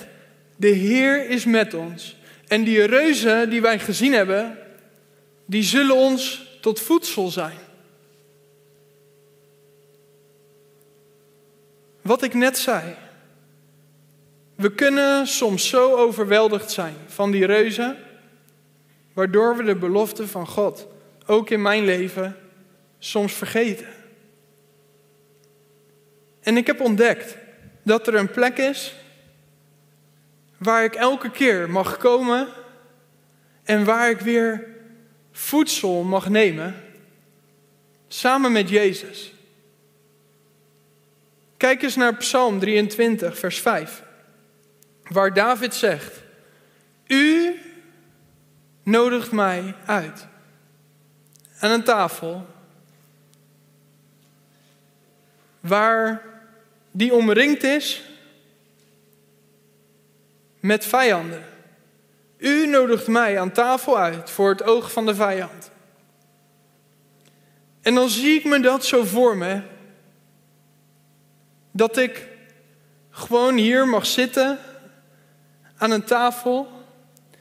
de 0.56 0.68
Heer 0.68 1.28
is 1.28 1.44
met 1.44 1.74
ons. 1.74 2.16
En 2.52 2.64
die 2.64 2.84
reuzen 2.84 3.50
die 3.50 3.60
wij 3.60 3.78
gezien 3.78 4.12
hebben, 4.12 4.58
die 5.44 5.62
zullen 5.62 5.96
ons 5.96 6.46
tot 6.60 6.80
voedsel 6.80 7.28
zijn. 7.28 7.58
Wat 12.02 12.22
ik 12.22 12.34
net 12.34 12.58
zei. 12.58 12.94
We 14.54 14.74
kunnen 14.74 15.26
soms 15.26 15.68
zo 15.68 15.96
overweldigd 15.96 16.70
zijn 16.70 16.94
van 17.06 17.30
die 17.30 17.46
reuzen, 17.46 17.96
waardoor 19.12 19.56
we 19.56 19.62
de 19.62 19.76
belofte 19.76 20.28
van 20.28 20.46
God, 20.46 20.86
ook 21.26 21.50
in 21.50 21.62
mijn 21.62 21.84
leven, 21.84 22.36
soms 22.98 23.32
vergeten. 23.32 23.88
En 26.40 26.56
ik 26.56 26.66
heb 26.66 26.80
ontdekt 26.80 27.36
dat 27.82 28.06
er 28.06 28.14
een 28.14 28.30
plek 28.30 28.58
is 28.58 28.94
waar 30.62 30.84
ik 30.84 30.94
elke 30.94 31.30
keer 31.30 31.70
mag 31.70 31.96
komen 31.96 32.48
en 33.62 33.84
waar 33.84 34.10
ik 34.10 34.20
weer 34.20 34.66
voedsel 35.32 36.02
mag 36.02 36.28
nemen 36.28 36.74
samen 38.08 38.52
met 38.52 38.68
Jezus. 38.68 39.34
Kijk 41.56 41.82
eens 41.82 41.96
naar 41.96 42.16
Psalm 42.16 42.58
23, 42.58 43.38
vers 43.38 43.60
5, 43.60 44.02
waar 45.02 45.34
David 45.34 45.74
zegt: 45.74 46.22
U 47.06 47.54
nodigt 48.82 49.32
mij 49.32 49.74
uit 49.86 50.26
aan 51.58 51.70
een 51.70 51.84
tafel 51.84 52.46
waar 55.60 56.22
die 56.90 57.14
omringd 57.14 57.62
is 57.62 58.02
met 60.62 60.86
vijanden. 60.86 61.44
U 62.38 62.66
nodigt 62.66 63.06
mij 63.06 63.40
aan 63.40 63.52
tafel 63.52 63.98
uit 63.98 64.30
voor 64.30 64.48
het 64.48 64.62
oog 64.62 64.92
van 64.92 65.06
de 65.06 65.14
vijand. 65.14 65.70
En 67.80 67.94
dan 67.94 68.08
zie 68.08 68.38
ik 68.38 68.44
me 68.44 68.60
dat 68.60 68.84
zo 68.84 69.04
voor 69.04 69.36
me, 69.36 69.62
dat 71.70 71.96
ik 71.96 72.28
gewoon 73.10 73.56
hier 73.56 73.88
mag 73.88 74.06
zitten 74.06 74.58
aan 75.76 75.90
een 75.90 76.04
tafel 76.04 76.68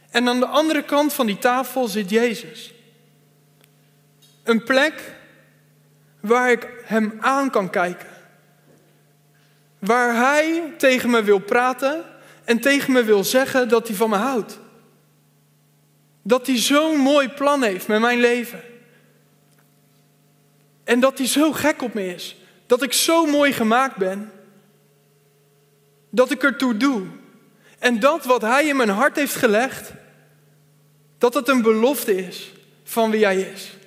en 0.10 0.28
aan 0.28 0.40
de 0.40 0.46
andere 0.46 0.84
kant 0.84 1.14
van 1.14 1.26
die 1.26 1.38
tafel 1.38 1.88
zit 1.88 2.10
Jezus. 2.10 2.74
Een 4.44 4.64
plek 4.64 5.16
waar 6.20 6.52
ik 6.52 6.70
Hem 6.84 7.18
aan 7.20 7.50
kan 7.50 7.70
kijken. 7.70 8.10
Waar 9.80 10.16
Hij 10.16 10.74
tegen 10.78 11.10
me 11.10 11.24
wil 11.24 11.40
praten 11.40 12.11
en 12.44 12.60
tegen 12.60 12.94
me 12.94 13.04
wil 13.04 13.24
zeggen 13.24 13.70
dat 13.70 13.88
Hij 13.88 13.98
van 13.98 14.10
me 14.10 14.16
houdt. 14.16 14.60
Dat 16.22 16.48
Hij 16.48 16.58
zo'n 16.58 16.98
mooi 16.98 17.30
plan 17.30 17.64
heeft 17.64 17.88
met 17.88 18.00
mijn 18.00 18.20
leven. 18.20 18.62
En 20.84 21.00
dat 21.00 21.18
Hij 21.18 21.28
zo 21.28 21.52
gek 21.52 21.82
op 21.82 21.94
me 21.94 22.14
is. 22.14 22.36
Dat 22.66 22.82
ik 22.82 22.94
zo 22.94 23.26
mooi 23.26 23.54
gemaakt 23.54 23.96
ben. 23.96 24.32
Dat 26.10 26.32
ik 26.32 26.44
ertoe 26.44 26.78
doe. 26.78 27.04
En 27.80 28.00
dat 28.00 28.26
wat 28.26 28.42
Hij 28.42 28.66
in 28.66 28.76
mijn 28.76 28.90
hart 28.90 29.16
heeft 29.16 29.36
gelegd, 29.36 29.92
dat 31.18 31.34
het 31.34 31.48
een 31.48 31.62
belofte 31.62 32.16
is 32.28 32.54
van 32.84 33.12
wie 33.12 33.24
Hij 33.24 33.42
is. 33.42 33.78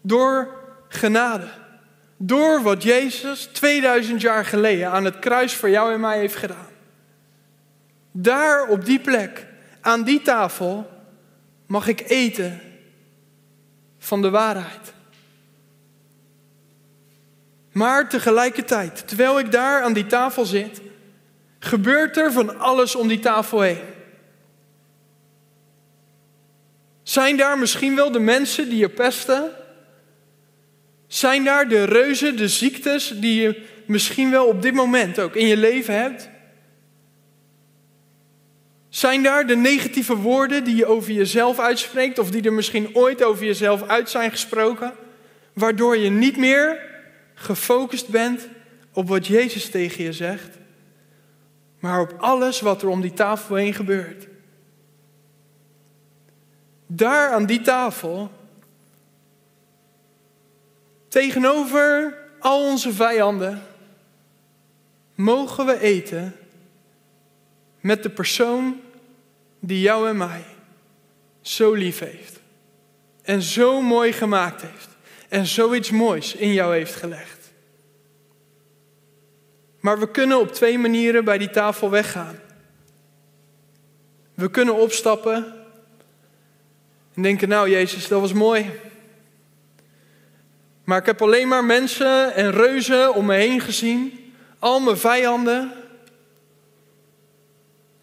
Door 0.00 0.54
genade. 0.88 1.48
Door 2.16 2.62
wat 2.62 2.82
Jezus 2.82 3.44
2000 3.44 4.20
jaar 4.20 4.44
geleden 4.44 4.90
aan 4.90 5.04
het 5.04 5.18
kruis 5.18 5.54
voor 5.54 5.70
jou 5.70 5.92
en 5.92 6.00
mij 6.00 6.18
heeft 6.18 6.36
gedaan. 6.36 6.75
Daar 8.18 8.68
op 8.68 8.84
die 8.84 9.00
plek, 9.00 9.46
aan 9.80 10.04
die 10.04 10.22
tafel, 10.22 10.90
mag 11.66 11.88
ik 11.88 12.10
eten 12.10 12.60
van 13.98 14.22
de 14.22 14.30
waarheid. 14.30 14.92
Maar 17.72 18.08
tegelijkertijd, 18.08 19.08
terwijl 19.08 19.38
ik 19.38 19.52
daar 19.52 19.82
aan 19.82 19.92
die 19.92 20.06
tafel 20.06 20.44
zit, 20.44 20.80
gebeurt 21.58 22.16
er 22.16 22.32
van 22.32 22.58
alles 22.58 22.94
om 22.94 23.08
die 23.08 23.18
tafel 23.18 23.60
heen. 23.60 23.82
Zijn 27.02 27.36
daar 27.36 27.58
misschien 27.58 27.96
wel 27.96 28.10
de 28.10 28.18
mensen 28.18 28.68
die 28.68 28.78
je 28.78 28.88
pesten? 28.88 29.50
Zijn 31.06 31.44
daar 31.44 31.68
de 31.68 31.84
reuzen, 31.84 32.36
de 32.36 32.48
ziektes 32.48 33.08
die 33.08 33.42
je 33.42 33.66
misschien 33.86 34.30
wel 34.30 34.46
op 34.46 34.62
dit 34.62 34.74
moment 34.74 35.18
ook 35.18 35.34
in 35.34 35.46
je 35.46 35.56
leven 35.56 35.94
hebt? 35.94 36.34
Zijn 38.96 39.22
daar 39.22 39.46
de 39.46 39.56
negatieve 39.56 40.16
woorden 40.16 40.64
die 40.64 40.76
je 40.76 40.86
over 40.86 41.12
jezelf 41.12 41.58
uitspreekt 41.58 42.18
of 42.18 42.30
die 42.30 42.42
er 42.42 42.52
misschien 42.52 42.94
ooit 42.94 43.22
over 43.24 43.44
jezelf 43.44 43.82
uit 43.82 44.10
zijn 44.10 44.30
gesproken, 44.30 44.94
waardoor 45.52 45.96
je 45.96 46.10
niet 46.10 46.36
meer 46.36 46.80
gefocust 47.34 48.08
bent 48.08 48.48
op 48.92 49.08
wat 49.08 49.26
Jezus 49.26 49.70
tegen 49.70 50.04
je 50.04 50.12
zegt, 50.12 50.58
maar 51.78 52.00
op 52.00 52.14
alles 52.18 52.60
wat 52.60 52.82
er 52.82 52.88
om 52.88 53.00
die 53.00 53.12
tafel 53.12 53.54
heen 53.54 53.74
gebeurt? 53.74 54.26
Daar 56.86 57.32
aan 57.32 57.46
die 57.46 57.60
tafel 57.60 58.30
Tegenover 61.08 62.18
al 62.38 62.64
onze 62.70 62.92
vijanden 62.92 63.62
mogen 65.14 65.66
we 65.66 65.80
eten 65.80 66.36
met 67.80 68.02
de 68.02 68.10
persoon 68.10 68.84
die 69.66 69.80
jou 69.80 70.08
en 70.08 70.16
mij 70.16 70.44
zo 71.40 71.72
lief 71.72 71.98
heeft. 71.98 72.40
En 73.22 73.42
zo 73.42 73.82
mooi 73.82 74.12
gemaakt 74.12 74.62
heeft. 74.62 74.88
En 75.28 75.46
zoiets 75.46 75.90
moois 75.90 76.34
in 76.34 76.52
jou 76.52 76.74
heeft 76.74 76.94
gelegd. 76.94 77.52
Maar 79.80 79.98
we 79.98 80.10
kunnen 80.10 80.40
op 80.40 80.52
twee 80.52 80.78
manieren 80.78 81.24
bij 81.24 81.38
die 81.38 81.50
tafel 81.50 81.90
weggaan. 81.90 82.38
We 84.34 84.50
kunnen 84.50 84.74
opstappen 84.74 85.54
en 87.14 87.22
denken, 87.22 87.48
nou 87.48 87.70
Jezus, 87.70 88.08
dat 88.08 88.20
was 88.20 88.32
mooi. 88.32 88.70
Maar 90.84 90.98
ik 90.98 91.06
heb 91.06 91.22
alleen 91.22 91.48
maar 91.48 91.64
mensen 91.64 92.34
en 92.34 92.50
reuzen 92.50 93.14
om 93.14 93.26
me 93.26 93.34
heen 93.34 93.60
gezien. 93.60 94.32
Al 94.58 94.80
mijn 94.80 94.96
vijanden. 94.96 95.72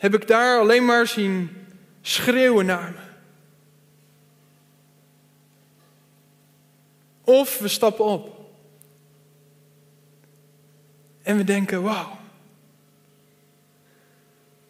Heb 0.04 0.13
ik 0.13 0.28
daar 0.28 0.60
alleen 0.60 0.86
maar 0.86 1.08
zien 1.08 1.50
schreeuwen 2.02 2.66
naar 2.66 2.92
me. 2.92 3.02
Of 7.32 7.60
we 7.60 7.68
stappen 7.68 8.06
op. 8.06 8.52
En 11.22 11.38
we 11.38 11.44
denken, 11.44 11.82
wauw. 11.82 12.20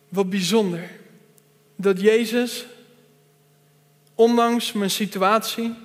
Wat 0.10 0.30
bijzonder. 0.30 0.89
Dat 1.76 2.02
Jezus, 2.02 2.65
ondanks 4.15 4.72
mijn 4.72 4.91
situatie, 4.91 5.76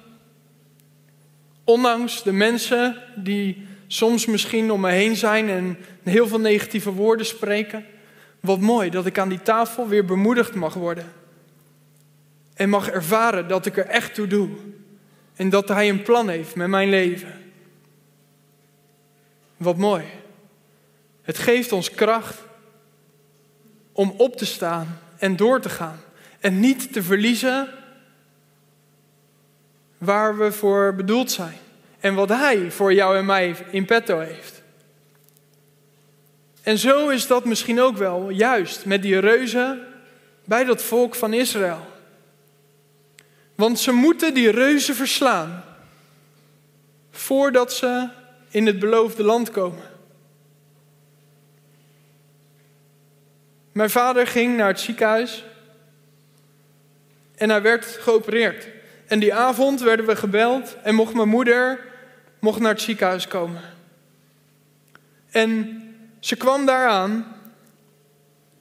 Ondanks 1.64 2.22
de 2.22 2.32
mensen 2.32 3.02
die 3.16 3.66
soms 3.86 4.26
misschien 4.26 4.70
om 4.70 4.80
me 4.80 4.90
heen 4.90 5.16
zijn 5.16 5.48
en 5.48 5.78
heel 6.02 6.28
veel 6.28 6.40
negatieve 6.40 6.92
woorden 6.92 7.26
spreken. 7.26 7.84
Wat 8.40 8.60
mooi 8.60 8.90
dat 8.90 9.06
ik 9.06 9.18
aan 9.18 9.28
die 9.28 9.42
tafel 9.42 9.88
weer 9.88 10.04
bemoedigd 10.04 10.54
mag 10.54 10.74
worden. 10.74 11.12
En 12.54 12.68
mag 12.68 12.88
ervaren 12.88 13.48
dat 13.48 13.66
ik 13.66 13.76
er 13.76 13.86
echt 13.86 14.14
toe 14.14 14.26
doe. 14.26 14.48
En 15.34 15.48
dat 15.48 15.68
Hij 15.68 15.88
een 15.88 16.02
plan 16.02 16.28
heeft 16.28 16.54
met 16.54 16.68
mijn 16.68 16.88
leven. 16.88 17.32
Wat 19.56 19.76
mooi. 19.76 20.04
Het 21.22 21.38
geeft 21.38 21.72
ons 21.72 21.90
kracht 21.90 22.38
om 23.92 24.14
op 24.16 24.36
te 24.36 24.46
staan 24.46 24.98
en 25.18 25.36
door 25.36 25.60
te 25.60 25.68
gaan. 25.68 26.00
En 26.40 26.60
niet 26.60 26.92
te 26.92 27.02
verliezen 27.02 27.68
waar 29.98 30.38
we 30.38 30.52
voor 30.52 30.94
bedoeld 30.94 31.30
zijn. 31.30 31.56
En 32.00 32.14
wat 32.14 32.28
Hij 32.28 32.70
voor 32.70 32.92
jou 32.92 33.16
en 33.16 33.24
mij 33.24 33.56
in 33.70 33.84
petto 33.84 34.18
heeft. 34.18 34.57
En 36.68 36.78
zo 36.78 37.08
is 37.08 37.26
dat 37.26 37.44
misschien 37.44 37.80
ook 37.80 37.96
wel 37.96 38.30
juist 38.30 38.84
met 38.84 39.02
die 39.02 39.18
reuzen 39.18 39.86
bij 40.44 40.64
dat 40.64 40.82
volk 40.82 41.14
van 41.14 41.32
Israël. 41.32 41.86
Want 43.54 43.78
ze 43.78 43.92
moeten 43.92 44.34
die 44.34 44.50
reuzen 44.50 44.94
verslaan 44.94 45.64
voordat 47.10 47.72
ze 47.72 48.08
in 48.48 48.66
het 48.66 48.78
beloofde 48.78 49.22
land 49.22 49.50
komen. 49.50 49.82
Mijn 53.72 53.90
vader 53.90 54.26
ging 54.26 54.56
naar 54.56 54.68
het 54.68 54.80
ziekenhuis 54.80 55.44
en 57.34 57.50
hij 57.50 57.62
werd 57.62 57.84
geopereerd. 57.84 58.68
En 59.06 59.18
die 59.18 59.34
avond 59.34 59.80
werden 59.80 60.06
we 60.06 60.16
gebeld 60.16 60.76
en 60.82 60.94
mocht 60.94 61.14
mijn 61.14 61.28
moeder 61.28 61.80
mocht 62.38 62.60
naar 62.60 62.72
het 62.72 62.82
ziekenhuis 62.82 63.28
komen. 63.28 63.62
En 65.30 65.82
ze 66.20 66.36
kwam 66.36 66.66
daar 66.66 66.88
aan 66.88 67.36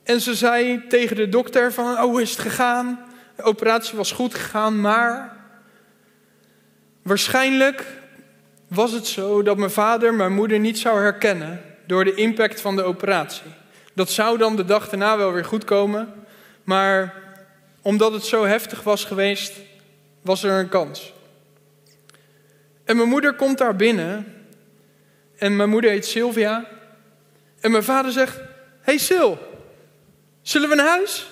en 0.03 0.21
ze 0.21 0.35
zei 0.35 0.87
tegen 0.87 1.15
de 1.15 1.29
dokter 1.29 1.73
van, 1.73 1.85
oh 1.85 1.99
hoe 1.99 2.21
is 2.21 2.29
het 2.29 2.39
gegaan? 2.39 2.99
De 3.35 3.43
operatie 3.43 3.97
was 3.97 4.11
goed 4.11 4.35
gegaan, 4.35 4.81
maar 4.81 5.37
waarschijnlijk 7.01 7.85
was 8.67 8.91
het 8.91 9.07
zo 9.07 9.41
dat 9.43 9.57
mijn 9.57 9.71
vader 9.71 10.13
mijn 10.13 10.33
moeder 10.33 10.59
niet 10.59 10.79
zou 10.79 10.99
herkennen 10.99 11.61
door 11.85 12.03
de 12.03 12.13
impact 12.13 12.61
van 12.61 12.75
de 12.75 12.83
operatie. 12.83 13.51
Dat 13.93 14.09
zou 14.09 14.37
dan 14.37 14.55
de 14.55 14.65
dag 14.65 14.89
daarna 14.89 15.17
wel 15.17 15.31
weer 15.31 15.45
goed 15.45 15.63
komen, 15.63 16.13
maar 16.63 17.13
omdat 17.81 18.13
het 18.13 18.23
zo 18.23 18.45
heftig 18.45 18.83
was 18.83 19.05
geweest, 19.05 19.53
was 20.21 20.43
er 20.43 20.59
een 20.59 20.69
kans. 20.69 21.13
En 22.87 22.95
mijn 22.95 23.09
moeder 23.09 23.33
komt 23.33 23.57
daar 23.57 23.75
binnen. 23.75 24.33
En 25.37 25.55
mijn 25.55 25.69
moeder 25.69 25.91
heet 25.91 26.05
Sylvia. 26.05 26.65
En 27.59 27.71
mijn 27.71 27.83
vader 27.83 28.11
zegt: 28.11 28.35
Hé 28.35 28.43
hey 28.81 28.97
Sil, 29.07 29.31
zullen 30.41 30.69
we 30.69 30.75
naar 30.75 30.87
huis? 30.87 31.27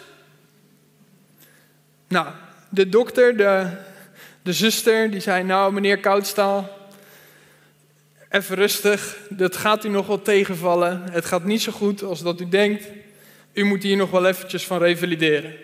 Nou, 2.08 2.28
de 2.70 2.90
dokter, 2.90 3.38
de, 3.38 3.68
de 4.42 4.54
zuster, 4.54 5.12
die 5.12 5.20
zei, 5.20 5.44
nou 5.44 5.74
meneer 5.74 6.00
Koudstaal, 6.00 6.90
even 8.30 8.56
rustig, 8.56 9.18
dat 9.30 9.58
gaat 9.58 9.86
u 9.86 9.90
nog 9.90 10.08
wel 10.08 10.22
tegenvallen. 10.22 11.04
Het 11.12 11.26
gaat 11.26 11.44
niet 11.44 11.62
zo 11.62 11.72
goed 11.72 12.04
als 12.04 12.22
dat 12.22 12.42
u 12.42 12.50
denkt. 12.50 12.88
U 13.54 13.64
moet 13.64 13.84
hier 13.84 13.98
nog 13.98 14.12
wel 14.12 14.26
eventjes 14.26 14.66
van 14.66 14.78
revalideren. 14.78 15.56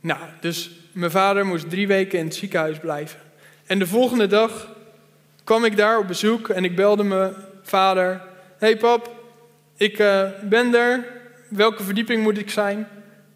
Nou, 0.00 0.20
dus 0.40 0.70
mijn 0.92 1.10
vader 1.10 1.46
moest 1.46 1.70
drie 1.70 1.86
weken 1.86 2.18
in 2.18 2.24
het 2.24 2.34
ziekenhuis 2.34 2.78
blijven. 2.78 3.20
En 3.66 3.78
de 3.78 3.86
volgende 3.86 4.26
dag 4.26 4.68
kwam 5.44 5.64
ik 5.64 5.76
daar 5.76 5.98
op 5.98 6.06
bezoek 6.06 6.48
en 6.48 6.64
ik 6.64 6.76
belde 6.76 7.04
mijn 7.04 7.34
vader. 7.62 8.22
hey 8.58 8.76
pap, 8.76 9.23
ik 9.76 9.98
uh, 9.98 10.28
ben 10.42 10.74
er. 10.74 11.04
Welke 11.48 11.82
verdieping 11.82 12.22
moet 12.22 12.38
ik 12.38 12.50
zijn? 12.50 12.88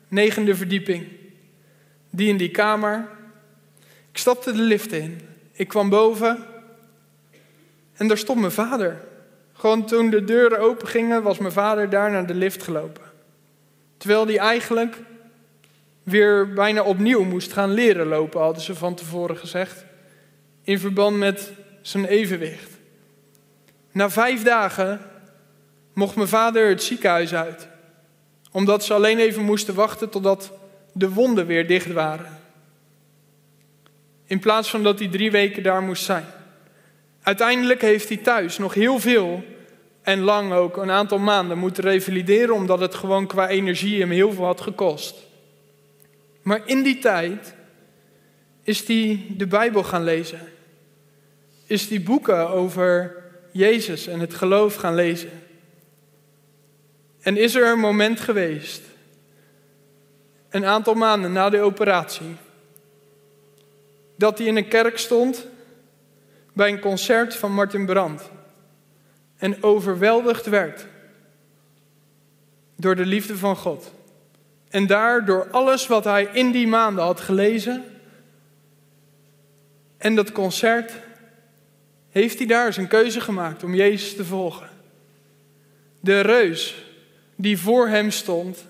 Negende 0.08 0.54
verdieping. 0.54 1.06
Die 2.10 2.28
in 2.28 2.36
die 2.36 2.50
kamer. 2.50 3.08
Ik 4.10 4.18
stapte 4.18 4.52
de 4.52 4.62
lift 4.62 4.92
in. 4.92 5.20
Ik 5.52 5.68
kwam 5.68 5.88
boven. 5.88 6.44
En 7.94 8.08
daar 8.08 8.18
stond 8.18 8.40
mijn 8.40 8.52
vader. 8.52 9.00
Gewoon 9.52 9.86
toen 9.86 10.10
de 10.10 10.24
deuren 10.24 10.60
open 10.60 10.88
gingen, 10.88 11.22
was 11.22 11.38
mijn 11.38 11.52
vader 11.52 11.90
daar 11.90 12.10
naar 12.10 12.26
de 12.26 12.34
lift 12.34 12.62
gelopen. 12.62 13.02
Terwijl 13.96 14.26
hij 14.26 14.38
eigenlijk 14.38 14.96
weer 16.02 16.52
bijna 16.52 16.82
opnieuw 16.82 17.24
moest 17.24 17.52
gaan 17.52 17.70
leren 17.70 18.06
lopen, 18.06 18.40
hadden 18.40 18.62
ze 18.62 18.74
van 18.74 18.94
tevoren 18.94 19.36
gezegd. 19.36 19.84
In 20.62 20.78
verband 20.78 21.16
met 21.16 21.52
zijn 21.82 22.04
evenwicht. 22.04 22.70
Na 23.92 24.10
vijf 24.10 24.42
dagen 24.42 25.00
mocht 25.98 26.16
mijn 26.16 26.28
vader 26.28 26.68
het 26.68 26.82
ziekenhuis 26.82 27.34
uit. 27.34 27.68
Omdat 28.52 28.84
ze 28.84 28.94
alleen 28.94 29.18
even 29.18 29.42
moesten 29.42 29.74
wachten 29.74 30.10
totdat 30.10 30.52
de 30.92 31.10
wonden 31.10 31.46
weer 31.46 31.66
dicht 31.66 31.92
waren. 31.92 32.40
In 34.24 34.38
plaats 34.38 34.70
van 34.70 34.82
dat 34.82 34.98
hij 34.98 35.08
drie 35.08 35.30
weken 35.30 35.62
daar 35.62 35.82
moest 35.82 36.04
zijn. 36.04 36.24
Uiteindelijk 37.22 37.80
heeft 37.80 38.08
hij 38.08 38.16
thuis 38.16 38.58
nog 38.58 38.74
heel 38.74 38.98
veel 38.98 39.44
en 40.02 40.20
lang 40.20 40.52
ook 40.52 40.76
een 40.76 40.90
aantal 40.90 41.18
maanden 41.18 41.58
moeten 41.58 41.84
revalideren, 41.84 42.54
omdat 42.54 42.80
het 42.80 42.94
gewoon 42.94 43.26
qua 43.26 43.48
energie 43.48 44.00
hem 44.00 44.10
heel 44.10 44.32
veel 44.32 44.44
had 44.44 44.60
gekost. 44.60 45.14
Maar 46.42 46.60
in 46.64 46.82
die 46.82 46.98
tijd 46.98 47.54
is 48.62 48.86
hij 48.86 49.24
de 49.36 49.46
Bijbel 49.46 49.82
gaan 49.82 50.04
lezen. 50.04 50.40
Is 51.66 51.88
die 51.88 52.00
boeken 52.00 52.48
over 52.48 53.16
Jezus 53.52 54.06
en 54.06 54.20
het 54.20 54.34
geloof 54.34 54.74
gaan 54.74 54.94
lezen. 54.94 55.30
En 57.20 57.36
is 57.36 57.54
er 57.54 57.66
een 57.66 57.78
moment 57.78 58.20
geweest, 58.20 58.82
een 60.48 60.64
aantal 60.64 60.94
maanden 60.94 61.32
na 61.32 61.50
de 61.50 61.60
operatie, 61.60 62.36
dat 64.16 64.38
hij 64.38 64.46
in 64.46 64.56
een 64.56 64.68
kerk 64.68 64.98
stond 64.98 65.46
bij 66.52 66.68
een 66.68 66.80
concert 66.80 67.36
van 67.36 67.52
Martin 67.52 67.86
Brandt 67.86 68.30
en 69.36 69.62
overweldigd 69.62 70.46
werd 70.46 70.86
door 72.76 72.96
de 72.96 73.06
liefde 73.06 73.36
van 73.36 73.56
God. 73.56 73.92
En 74.68 74.86
daar 74.86 75.24
door 75.24 75.50
alles 75.50 75.86
wat 75.86 76.04
hij 76.04 76.28
in 76.32 76.50
die 76.50 76.66
maanden 76.66 77.04
had 77.04 77.20
gelezen 77.20 77.84
en 79.96 80.14
dat 80.14 80.32
concert, 80.32 80.92
heeft 82.10 82.38
hij 82.38 82.46
daar 82.46 82.72
zijn 82.72 82.88
keuze 82.88 83.20
gemaakt 83.20 83.64
om 83.64 83.74
Jezus 83.74 84.16
te 84.16 84.24
volgen. 84.24 84.68
De 86.00 86.20
reus 86.20 86.87
die 87.40 87.58
voor 87.58 87.88
hem 87.88 88.10
stond, 88.10 88.66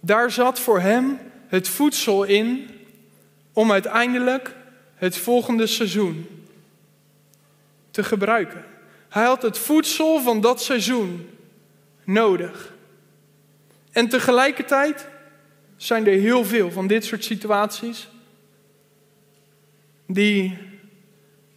daar 0.00 0.30
zat 0.30 0.60
voor 0.60 0.80
hem 0.80 1.18
het 1.46 1.68
voedsel 1.68 2.24
in 2.24 2.70
om 3.52 3.72
uiteindelijk 3.72 4.54
het 4.94 5.16
volgende 5.16 5.66
seizoen 5.66 6.26
te 7.90 8.04
gebruiken. 8.04 8.64
Hij 9.08 9.24
had 9.24 9.42
het 9.42 9.58
voedsel 9.58 10.20
van 10.20 10.40
dat 10.40 10.62
seizoen 10.62 11.30
nodig. 12.04 12.72
En 13.90 14.08
tegelijkertijd 14.08 15.08
zijn 15.76 16.06
er 16.06 16.18
heel 16.18 16.44
veel 16.44 16.70
van 16.70 16.86
dit 16.86 17.04
soort 17.04 17.24
situaties 17.24 18.08
die 20.06 20.58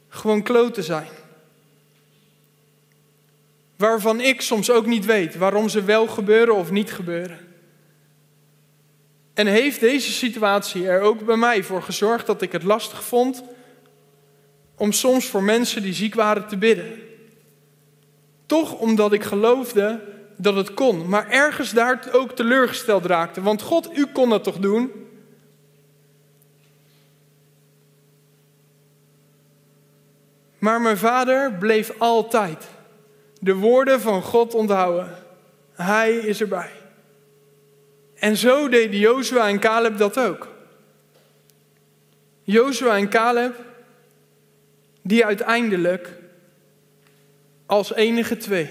gewoon 0.08 0.44
kloten 0.44 0.84
zijn. 0.84 1.21
Waarvan 3.82 4.20
ik 4.20 4.42
soms 4.42 4.72
ook 4.72 4.86
niet 4.86 5.06
weet 5.06 5.36
waarom 5.36 5.70
ze 5.70 5.84
wel 5.84 6.08
gebeuren 6.08 6.56
of 6.56 6.72
niet 6.72 6.92
gebeuren. 6.92 7.40
En 9.34 9.48
heeft 9.48 9.80
deze 9.80 10.12
situatie 10.12 10.88
er 10.88 11.02
ook 11.02 11.26
bij 11.26 11.36
mij 11.36 11.64
voor 11.64 11.84
gezorgd 11.84 12.26
dat 12.26 12.42
ik 12.42 12.52
het 12.52 12.64
lastig 12.64 13.04
vond 13.04 13.44
om 14.76 14.92
soms 14.92 15.26
voor 15.26 15.44
mensen 15.44 15.82
die 15.82 15.94
ziek 15.94 16.16
waren 16.16 16.48
te 16.48 16.58
bidden. 16.58 17.02
Toch 18.46 18.74
omdat 18.74 19.14
ik 19.14 19.24
geloofde 19.24 20.00
dat 20.38 20.56
het 20.56 20.74
kon, 20.74 21.10
maar 21.10 21.30
ergens 21.30 21.72
daar 21.72 22.08
ook 22.12 22.32
teleurgesteld 22.32 23.06
raakte. 23.06 23.42
Want 23.42 23.62
God, 23.62 23.98
u 23.98 24.06
kon 24.06 24.30
dat 24.30 24.44
toch 24.44 24.58
doen? 24.58 24.92
Maar 30.58 30.82
mijn 30.82 30.98
vader 30.98 31.54
bleef 31.54 31.92
altijd 31.98 32.68
de 33.44 33.56
woorden 33.56 34.02
van 34.02 34.22
God 34.22 34.54
onthouden. 34.54 35.16
Hij 35.74 36.16
is 36.16 36.42
erbij. 36.42 36.70
En 38.16 38.38
zo 38.38 38.70
deden 38.70 39.00
Jozua 39.00 39.48
en 39.48 39.60
Caleb 39.60 39.98
dat 39.98 40.20
ook. 40.20 40.48
Jozua 42.44 42.98
en 42.98 43.10
Caleb, 43.10 43.56
die 45.02 45.26
uiteindelijk 45.26 46.14
als 47.66 47.94
enige 47.94 48.38
twee 48.38 48.70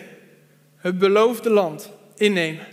het 0.76 0.98
beloofde 0.98 1.50
land 1.50 1.90
innemen. 2.16 2.66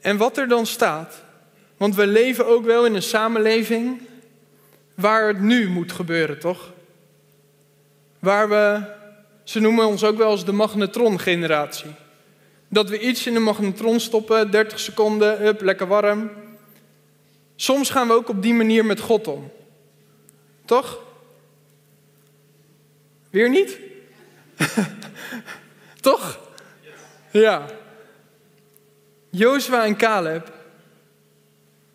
En 0.00 0.16
wat 0.16 0.36
er 0.36 0.48
dan 0.48 0.66
staat, 0.66 1.22
want 1.76 1.94
we 1.94 2.06
leven 2.06 2.46
ook 2.46 2.64
wel 2.64 2.86
in 2.86 2.94
een 2.94 3.02
samenleving 3.02 4.00
waar 4.94 5.26
het 5.26 5.40
nu 5.40 5.68
moet 5.68 5.92
gebeuren, 5.92 6.38
toch? 6.38 6.76
Waar 8.18 8.48
we, 8.48 8.82
ze 9.44 9.60
noemen 9.60 9.86
ons 9.86 10.04
ook 10.04 10.16
wel 10.16 10.30
eens 10.30 10.44
de 10.44 10.52
magnetron-generatie. 10.52 11.90
Dat 12.68 12.88
we 12.88 12.98
iets 12.98 13.26
in 13.26 13.32
de 13.34 13.40
magnetron 13.40 14.00
stoppen, 14.00 14.50
30 14.50 14.80
seconden, 14.80 15.46
up, 15.46 15.60
lekker 15.60 15.86
warm. 15.86 16.30
Soms 17.56 17.90
gaan 17.90 18.06
we 18.06 18.12
ook 18.12 18.28
op 18.28 18.42
die 18.42 18.54
manier 18.54 18.84
met 18.84 19.00
God 19.00 19.26
om. 19.26 19.50
Toch? 20.64 20.98
Weer 23.30 23.48
niet? 23.48 23.78
Toch? 26.00 26.40
Ja. 27.30 27.66
Jozua 29.30 29.84
en 29.84 29.96
Caleb 29.96 30.52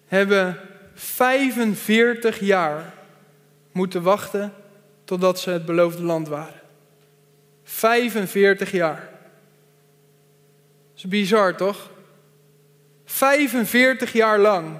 hebben 0.07 0.59
45 0.93 2.39
jaar 2.39 2.93
moeten 3.71 4.01
wachten 4.01 4.53
totdat 5.05 5.39
ze 5.39 5.49
het 5.49 5.65
beloofde 5.65 6.03
land 6.03 6.27
waren. 6.27 6.61
45 7.63 8.71
jaar. 8.71 9.09
Dat 10.89 10.95
is 10.95 11.07
bizar, 11.07 11.55
toch? 11.55 11.89
45 13.05 14.13
jaar 14.13 14.39
lang 14.39 14.79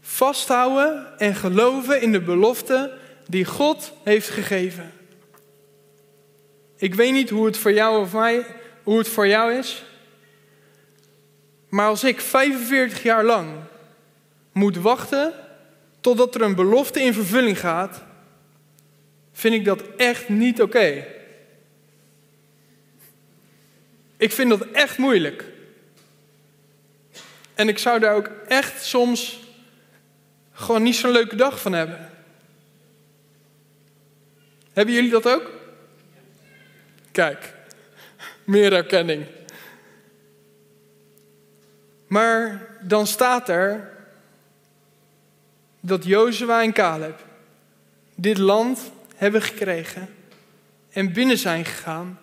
vasthouden 0.00 1.18
en 1.18 1.34
geloven 1.34 2.02
in 2.02 2.12
de 2.12 2.20
belofte 2.20 2.98
die 3.26 3.44
God 3.44 3.92
heeft 4.04 4.28
gegeven. 4.28 4.92
Ik 6.76 6.94
weet 6.94 7.12
niet 7.12 7.30
hoe 7.30 7.46
het 7.46 7.56
voor 7.56 7.72
jou 7.72 8.00
of 8.00 8.12
mij, 8.12 8.46
hoe 8.82 8.98
het 8.98 9.08
voor 9.08 9.26
jou 9.26 9.52
is. 9.52 9.84
Maar 11.68 11.86
als 11.86 12.04
ik 12.04 12.20
45 12.20 13.02
jaar 13.02 13.24
lang 13.24 13.50
moet 14.52 14.76
wachten 14.76 15.32
totdat 16.00 16.34
er 16.34 16.42
een 16.42 16.54
belofte 16.54 17.00
in 17.00 17.14
vervulling 17.14 17.60
gaat, 17.60 18.02
vind 19.32 19.54
ik 19.54 19.64
dat 19.64 19.82
echt 19.96 20.28
niet 20.28 20.62
oké. 20.62 21.06
Ik 24.16 24.32
vind 24.32 24.50
dat 24.50 24.66
echt 24.72 24.98
moeilijk. 24.98 25.44
En 27.54 27.68
ik 27.68 27.78
zou 27.78 27.98
daar 27.98 28.14
ook 28.14 28.30
echt 28.48 28.84
soms 28.84 29.40
gewoon 30.52 30.82
niet 30.82 30.96
zo'n 30.96 31.10
leuke 31.10 31.36
dag 31.36 31.60
van 31.60 31.72
hebben. 31.72 32.10
Hebben 34.72 34.94
jullie 34.94 35.10
dat 35.10 35.28
ook? 35.28 35.50
Kijk, 37.10 37.54
meer 38.44 38.72
erkenning. 38.72 39.26
Maar 42.06 42.68
dan 42.80 43.06
staat 43.06 43.48
er 43.48 43.90
dat 45.80 46.04
Jozua 46.04 46.62
en 46.62 46.72
Caleb 46.72 47.24
dit 48.14 48.38
land 48.38 48.92
hebben 49.20 49.42
gekregen 49.42 50.08
en 50.90 51.12
binnen 51.12 51.38
zijn 51.38 51.64
gegaan, 51.64 52.20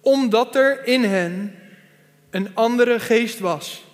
omdat 0.00 0.56
er 0.56 0.86
in 0.86 1.04
hen 1.04 1.58
een 2.30 2.54
andere 2.54 3.00
geest 3.00 3.38
was. 3.38 3.84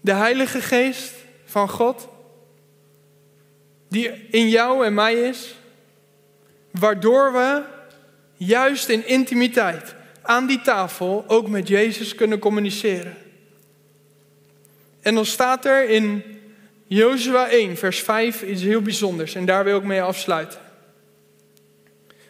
De 0.00 0.12
Heilige 0.12 0.60
Geest 0.60 1.14
van 1.44 1.68
God, 1.68 2.08
die 3.88 4.10
in 4.30 4.48
jou 4.48 4.86
en 4.86 4.94
mij 4.94 5.14
is, 5.14 5.54
waardoor 6.70 7.32
we 7.32 7.62
juist 8.36 8.88
in 8.88 9.06
intimiteit 9.06 9.94
aan 10.22 10.46
die 10.46 10.60
tafel 10.60 11.24
ook 11.26 11.48
met 11.48 11.68
Jezus 11.68 12.14
kunnen 12.14 12.38
communiceren. 12.38 13.16
En 15.00 15.14
dan 15.14 15.26
staat 15.26 15.64
er 15.64 15.88
in 15.88 16.38
Jozua 16.92 17.48
1, 17.48 17.76
vers 17.76 18.00
5 18.00 18.42
iets 18.42 18.62
heel 18.62 18.82
bijzonders 18.82 19.34
en 19.34 19.44
daar 19.44 19.64
wil 19.64 19.76
ik 19.76 19.82
mee 19.82 20.02
afsluiten. 20.02 20.60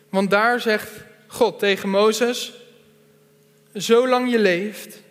Want 0.09 0.31
daar 0.31 0.61
zegt 0.61 0.91
God 1.27 1.59
tegen 1.59 1.89
Mozes: 1.89 2.53
Zolang 3.73 4.31
je 4.31 4.39
leeft, 4.39 5.03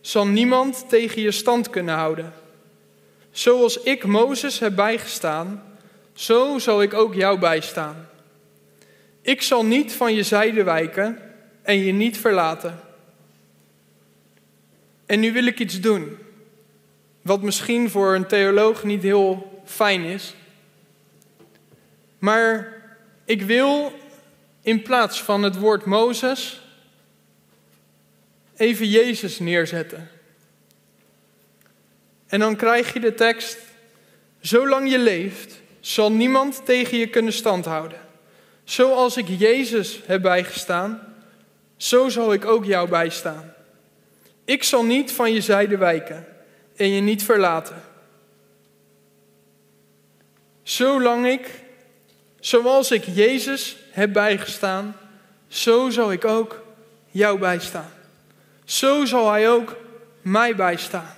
zal 0.00 0.26
niemand 0.26 0.88
tegen 0.88 1.22
je 1.22 1.30
stand 1.30 1.70
kunnen 1.70 1.94
houden. 1.94 2.32
Zoals 3.30 3.82
ik 3.82 4.04
Mozes 4.04 4.58
heb 4.58 4.74
bijgestaan, 4.74 5.62
zo 6.12 6.58
zal 6.58 6.82
ik 6.82 6.94
ook 6.94 7.14
jou 7.14 7.38
bijstaan. 7.38 8.08
Ik 9.22 9.42
zal 9.42 9.64
niet 9.64 9.92
van 9.92 10.14
je 10.14 10.22
zijde 10.22 10.62
wijken 10.62 11.18
en 11.62 11.78
je 11.78 11.92
niet 11.92 12.18
verlaten. 12.18 12.80
En 15.06 15.20
nu 15.20 15.32
wil 15.32 15.46
ik 15.46 15.58
iets 15.58 15.80
doen, 15.80 16.18
wat 17.28 17.42
misschien 17.42 17.90
voor 17.90 18.14
een 18.14 18.26
theoloog 18.26 18.84
niet 18.84 19.02
heel 19.02 19.60
fijn 19.64 20.02
is. 20.04 20.34
Maar 22.18 22.76
ik 23.24 23.42
wil 23.42 23.92
in 24.62 24.82
plaats 24.82 25.22
van 25.22 25.42
het 25.42 25.58
woord 25.58 25.84
Mozes 25.84 26.60
even 28.56 28.88
Jezus 28.88 29.38
neerzetten. 29.38 30.10
En 32.26 32.40
dan 32.40 32.56
krijg 32.56 32.92
je 32.92 33.00
de 33.00 33.14
tekst: 33.14 33.58
Zolang 34.40 34.90
je 34.90 34.98
leeft, 34.98 35.60
zal 35.80 36.12
niemand 36.12 36.60
tegen 36.64 36.98
je 36.98 37.06
kunnen 37.06 37.32
standhouden. 37.32 37.98
Zoals 38.64 39.16
ik 39.16 39.28
Jezus 39.28 40.00
heb 40.06 40.22
bijgestaan, 40.22 41.14
zo 41.76 42.08
zal 42.08 42.32
ik 42.32 42.44
ook 42.44 42.64
jou 42.64 42.88
bijstaan. 42.88 43.52
Ik 44.44 44.62
zal 44.62 44.84
niet 44.84 45.12
van 45.12 45.32
je 45.32 45.40
zijde 45.40 45.76
wijken 45.76 46.27
en 46.78 46.88
je 46.90 47.00
niet 47.00 47.22
verlaten. 47.22 47.82
Zolang 50.62 51.26
ik, 51.26 51.50
zoals 52.40 52.90
ik 52.90 53.04
Jezus 53.04 53.76
heb 53.90 54.12
bijgestaan, 54.12 54.96
zo 55.48 55.90
zal 55.90 56.12
ik 56.12 56.24
ook 56.24 56.62
jou 57.10 57.38
bijstaan. 57.38 57.90
Zo 58.64 59.04
zal 59.04 59.30
Hij 59.30 59.50
ook 59.50 59.76
mij 60.22 60.56
bijstaan. 60.56 61.14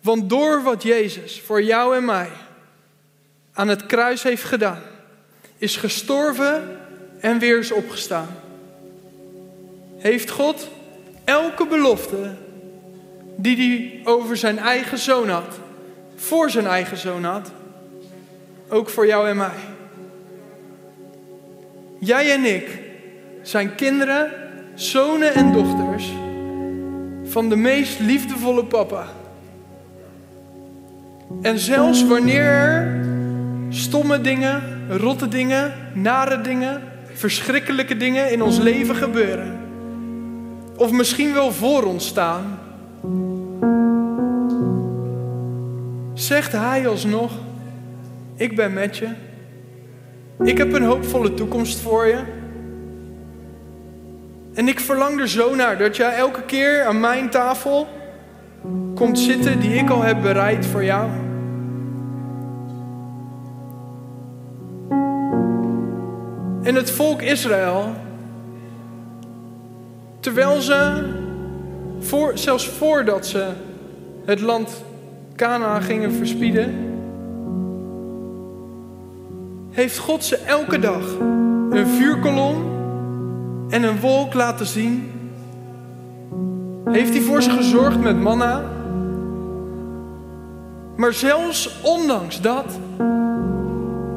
Want 0.00 0.30
door 0.30 0.62
wat 0.62 0.82
Jezus 0.82 1.40
voor 1.40 1.62
jou 1.62 1.96
en 1.96 2.04
mij 2.04 2.30
aan 3.52 3.68
het 3.68 3.86
kruis 3.86 4.22
heeft 4.22 4.44
gedaan, 4.44 4.82
is 5.56 5.76
gestorven 5.76 6.80
en 7.20 7.38
weer 7.38 7.58
is 7.58 7.72
opgestaan. 7.72 8.36
Heeft 9.98 10.30
God 10.30 10.68
elke 11.24 11.66
belofte 11.66 12.36
die 13.36 13.56
hij 13.56 14.12
over 14.12 14.36
zijn 14.36 14.58
eigen 14.58 14.98
zoon 14.98 15.28
had, 15.28 15.58
voor 16.16 16.50
zijn 16.50 16.66
eigen 16.66 16.96
zoon 16.96 17.24
had, 17.24 17.52
ook 18.68 18.90
voor 18.90 19.06
jou 19.06 19.28
en 19.28 19.36
mij. 19.36 19.58
Jij 21.98 22.32
en 22.32 22.44
ik 22.44 22.78
zijn 23.42 23.74
kinderen, 23.74 24.30
zonen 24.74 25.34
en 25.34 25.52
dochters 25.52 26.12
van 27.24 27.48
de 27.48 27.56
meest 27.56 28.00
liefdevolle 28.00 28.64
papa. 28.64 29.06
En 31.42 31.58
zelfs 31.58 32.06
wanneer 32.06 32.44
er 32.44 33.04
stomme 33.68 34.20
dingen, 34.20 34.62
rotte 34.88 35.28
dingen, 35.28 35.72
nare 35.94 36.40
dingen, 36.40 36.82
verschrikkelijke 37.12 37.96
dingen 37.96 38.32
in 38.32 38.42
ons 38.42 38.58
leven 38.58 38.96
gebeuren, 38.96 39.60
of 40.76 40.92
misschien 40.92 41.32
wel 41.32 41.52
voor 41.52 41.82
ons 41.82 42.06
staan, 42.06 42.58
zegt 46.26 46.52
Hij 46.52 46.88
alsnog: 46.88 47.32
Ik 48.36 48.56
ben 48.56 48.72
met 48.72 48.96
je. 48.96 49.08
Ik 50.42 50.58
heb 50.58 50.72
een 50.72 50.84
hoopvolle 50.84 51.34
toekomst 51.34 51.80
voor 51.80 52.06
je. 52.06 52.18
En 54.54 54.68
ik 54.68 54.80
verlang 54.80 55.20
er 55.20 55.28
zo 55.28 55.54
naar 55.54 55.78
dat 55.78 55.96
jij 55.96 56.14
elke 56.14 56.42
keer 56.42 56.84
aan 56.84 57.00
mijn 57.00 57.30
tafel 57.30 57.88
komt 58.94 59.18
zitten 59.18 59.60
die 59.60 59.74
ik 59.74 59.90
al 59.90 60.02
heb 60.02 60.22
bereid 60.22 60.66
voor 60.66 60.84
jou. 60.84 61.10
En 66.62 66.74
het 66.74 66.90
volk 66.90 67.22
Israël, 67.22 67.94
terwijl 70.20 70.60
ze, 70.60 71.08
voor, 72.00 72.38
zelfs 72.38 72.68
voordat 72.68 73.26
ze 73.26 73.48
het 74.24 74.40
land 74.40 74.84
Canaan 75.42 75.82
gingen 75.82 76.12
verspieden, 76.12 76.74
heeft 79.70 79.98
God 79.98 80.24
ze 80.24 80.36
elke 80.36 80.78
dag 80.78 81.02
een 81.70 81.86
vuurkolom 81.86 82.56
en 83.68 83.82
een 83.82 84.00
wolk 84.00 84.34
laten 84.34 84.66
zien. 84.66 85.10
Heeft 86.84 87.12
hij 87.12 87.20
voor 87.20 87.42
ze 87.42 87.50
gezorgd 87.50 88.00
met 88.00 88.20
manna. 88.20 88.64
Maar 90.96 91.12
zelfs 91.12 91.80
ondanks 91.80 92.40
dat, 92.40 92.78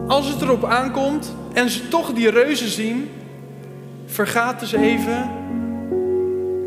als 0.07 0.27
het 0.27 0.41
erop 0.41 0.63
aankomt 0.65 1.35
en 1.53 1.69
ze 1.69 1.87
toch 1.87 2.13
die 2.13 2.29
reuzen 2.29 2.69
zien, 2.69 3.09
vergaten 4.05 4.67
ze 4.67 4.77
even 4.77 5.29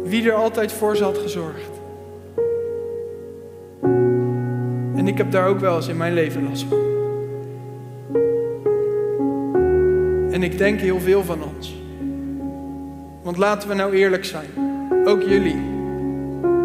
wie 0.04 0.30
er 0.30 0.34
altijd 0.34 0.72
voor 0.72 0.96
ze 0.96 1.04
had 1.04 1.18
gezorgd. 1.18 1.77
Ik 5.08 5.18
heb 5.18 5.30
daar 5.30 5.48
ook 5.48 5.58
wel 5.58 5.76
eens 5.76 5.88
in 5.88 5.96
mijn 5.96 6.14
leven 6.14 6.48
last 6.48 6.66
van. 6.68 6.78
En 10.30 10.42
ik 10.42 10.58
denk 10.58 10.80
heel 10.80 11.00
veel 11.00 11.24
van 11.24 11.38
ons. 11.56 11.76
Want 13.22 13.36
laten 13.36 13.68
we 13.68 13.74
nou 13.74 13.92
eerlijk 13.92 14.24
zijn. 14.24 14.48
Ook 15.04 15.22
jullie. 15.22 15.56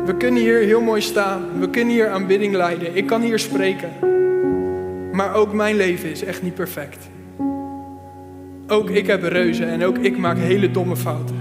We 0.05 0.15
kunnen 0.17 0.41
hier 0.41 0.59
heel 0.59 0.81
mooi 0.81 1.01
staan. 1.01 1.59
We 1.59 1.69
kunnen 1.69 1.93
hier 1.93 2.09
aanbidding 2.09 2.55
leiden. 2.55 2.95
Ik 2.95 3.05
kan 3.05 3.21
hier 3.21 3.39
spreken. 3.39 3.89
Maar 5.11 5.33
ook 5.35 5.53
mijn 5.53 5.75
leven 5.75 6.09
is 6.09 6.23
echt 6.23 6.41
niet 6.41 6.55
perfect. 6.55 7.09
Ook 8.67 8.89
ik 8.89 9.07
heb 9.07 9.23
reuzen 9.23 9.67
en 9.67 9.83
ook 9.83 9.97
ik 9.97 10.17
maak 10.17 10.37
hele 10.37 10.71
domme 10.71 10.95
fouten. 10.95 11.35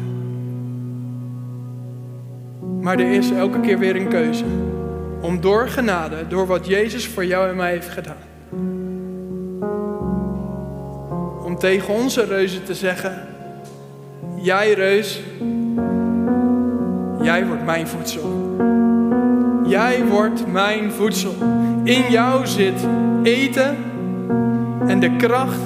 Maar 2.80 2.98
er 2.98 3.12
is 3.12 3.30
elke 3.30 3.60
keer 3.60 3.78
weer 3.78 3.96
een 3.96 4.08
keuze. 4.08 4.44
Om 5.22 5.40
door 5.40 5.68
genade, 5.68 6.26
door 6.28 6.46
wat 6.46 6.66
Jezus 6.66 7.06
voor 7.06 7.24
jou 7.24 7.48
en 7.48 7.56
mij 7.56 7.70
heeft 7.70 7.88
gedaan. 7.88 8.16
Om 11.44 11.58
tegen 11.58 11.94
onze 11.94 12.24
reuzen 12.24 12.64
te 12.64 12.74
zeggen: 12.74 13.26
Jij 14.36 14.72
reus, 14.72 15.20
jij 17.22 17.46
wordt 17.46 17.64
mijn 17.64 17.88
voedsel. 17.88 18.40
Jij 19.66 20.04
wordt 20.04 20.46
mijn 20.52 20.92
voedsel. 20.92 21.34
In 21.84 22.10
jou 22.10 22.46
zit 22.46 22.86
eten 23.22 23.76
en 24.86 25.00
de 25.00 25.16
kracht 25.16 25.60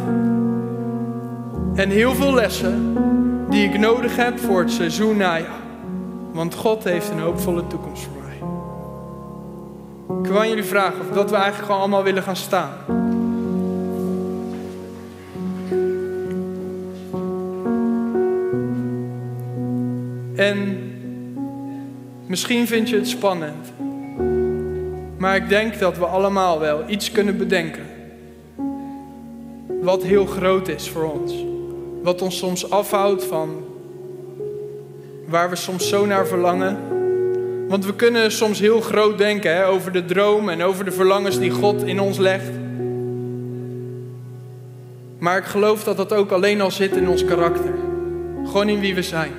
en 1.74 1.90
heel 1.90 2.14
veel 2.14 2.34
lessen 2.34 2.96
die 3.50 3.68
ik 3.68 3.78
nodig 3.78 4.16
heb 4.16 4.38
voor 4.38 4.60
het 4.60 4.70
seizoen 4.70 5.16
najaar. 5.16 5.64
Want 6.32 6.54
God 6.54 6.84
heeft 6.84 7.10
een 7.10 7.20
hoopvolle 7.20 7.66
toekomst 7.66 8.02
voor. 8.02 8.15
Ik 10.26 10.32
wil 10.32 10.40
aan 10.40 10.48
jullie 10.48 10.64
vragen 10.64 11.00
of 11.00 11.14
dat 11.14 11.30
we 11.30 11.36
eigenlijk 11.36 11.64
gewoon 11.64 11.80
allemaal 11.80 12.02
willen 12.02 12.22
gaan 12.22 12.36
staan. 12.36 12.72
En 20.34 20.78
misschien 22.26 22.66
vind 22.66 22.88
je 22.88 22.96
het 22.96 23.08
spannend. 23.08 23.72
Maar 25.16 25.36
ik 25.36 25.48
denk 25.48 25.78
dat 25.78 25.98
we 25.98 26.04
allemaal 26.04 26.60
wel 26.60 26.82
iets 26.88 27.12
kunnen 27.12 27.36
bedenken. 27.38 27.86
Wat 29.82 30.02
heel 30.02 30.26
groot 30.26 30.68
is 30.68 30.90
voor 30.90 31.12
ons. 31.12 31.34
Wat 32.02 32.22
ons 32.22 32.38
soms 32.38 32.70
afhoudt 32.70 33.24
van 33.24 33.64
waar 35.26 35.50
we 35.50 35.56
soms 35.56 35.88
zo 35.88 36.06
naar 36.06 36.26
verlangen. 36.26 36.95
Want 37.68 37.84
we 37.84 37.94
kunnen 37.94 38.32
soms 38.32 38.60
heel 38.60 38.80
groot 38.80 39.18
denken 39.18 39.56
hè, 39.56 39.66
over 39.66 39.92
de 39.92 40.04
droom 40.04 40.48
en 40.48 40.62
over 40.62 40.84
de 40.84 40.92
verlangens 40.92 41.38
die 41.38 41.50
God 41.50 41.82
in 41.82 42.00
ons 42.00 42.18
legt. 42.18 42.50
Maar 45.18 45.38
ik 45.38 45.44
geloof 45.44 45.84
dat 45.84 45.96
dat 45.96 46.12
ook 46.12 46.30
alleen 46.30 46.60
al 46.60 46.70
zit 46.70 46.96
in 46.96 47.08
ons 47.08 47.24
karakter. 47.24 47.74
Gewoon 48.44 48.68
in 48.68 48.80
wie 48.80 48.94
we 48.94 49.02
zijn. 49.02 49.32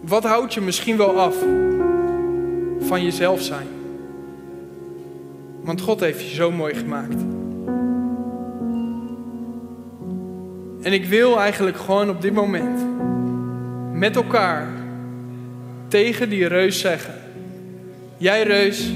Wat 0.00 0.24
houdt 0.24 0.54
je 0.54 0.60
misschien 0.60 0.96
wel 0.96 1.20
af 1.20 1.34
van 2.80 3.04
jezelf 3.04 3.40
zijn? 3.40 3.66
Want 5.60 5.80
God 5.80 6.00
heeft 6.00 6.20
je 6.20 6.34
zo 6.34 6.50
mooi 6.50 6.74
gemaakt. 6.74 7.22
En 10.82 10.92
ik 10.92 11.04
wil 11.04 11.38
eigenlijk 11.38 11.76
gewoon 11.76 12.10
op 12.10 12.22
dit 12.22 12.32
moment 12.32 12.86
met 13.92 14.16
elkaar 14.16 14.77
tegen 15.88 16.28
die 16.28 16.46
reus 16.46 16.80
zeggen: 16.80 17.14
Jij 18.16 18.42
reus, 18.42 18.92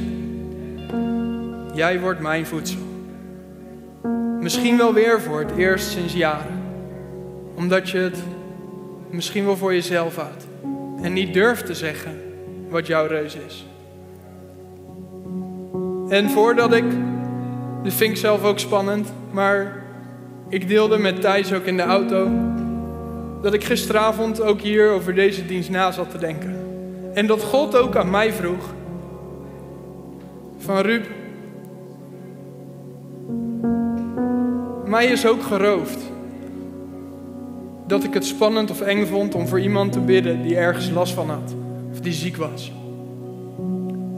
jij 1.75 2.01
wordt 2.01 2.21
mijn 2.21 2.47
voedsel. 2.47 2.81
Misschien 4.41 4.77
wel 4.77 4.95
weer 4.95 5.21
voor 5.21 5.39
het 5.39 5.57
eerst 5.57 5.91
sinds 5.91 6.15
jaren. 6.15 6.63
Omdat 7.55 7.91
je 7.91 7.99
het 7.99 8.19
misschien 9.11 9.45
wel 9.45 9.57
voor 9.57 9.73
jezelf 9.73 10.17
houdt. 10.17 10.47
En 11.03 11.13
niet 11.13 11.35
durft 11.35 11.67
te 11.67 11.75
zeggen 11.75 12.21
wat 12.69 12.87
jouw 12.87 13.07
reus 13.07 13.37
is. 13.47 13.67
En 16.09 16.31
voordat 16.31 16.75
ik, 16.75 16.85
dit 17.83 17.95
vind 17.95 18.11
ik 18.11 18.17
zelf 18.17 18.45
ook 18.45 18.59
spannend, 18.59 19.13
maar 19.31 19.83
ik 20.49 20.69
deelde 20.69 20.99
met 20.99 21.21
Thijs 21.21 21.53
ook 21.53 21.65
in 21.65 21.77
de 21.77 21.83
auto 21.83 22.31
dat 23.43 23.55
ik 23.55 23.65
gisteravond 23.65 24.41
ook 24.41 24.61
hier 24.61 24.91
over 24.91 25.15
deze 25.15 25.47
dienst 25.47 25.71
na 25.71 25.91
zat 25.91 26.11
te 26.11 26.19
denken. 26.19 26.62
En 27.15 27.27
dat 27.27 27.43
God 27.43 27.77
ook 27.77 27.97
aan 27.97 28.11
mij 28.11 28.33
vroeg: 28.33 28.75
Van 30.59 30.79
Ruud, 30.79 31.07
mij 34.85 35.07
is 35.07 35.27
ook 35.27 35.43
geroofd 35.43 35.99
dat 37.87 38.05
ik 38.05 38.15
het 38.15 38.25
spannend 38.25 38.71
of 38.71 38.81
eng 38.81 39.07
vond 39.07 39.35
om 39.35 39.49
voor 39.49 39.61
iemand 39.61 39.93
te 39.93 40.01
bidden 40.01 40.43
die 40.43 40.57
ergens 40.57 40.91
last 40.91 41.13
van 41.13 41.31
had 41.31 41.55
of 41.93 42.01
die 42.01 42.13
ziek 42.13 42.37
was. 42.37 42.73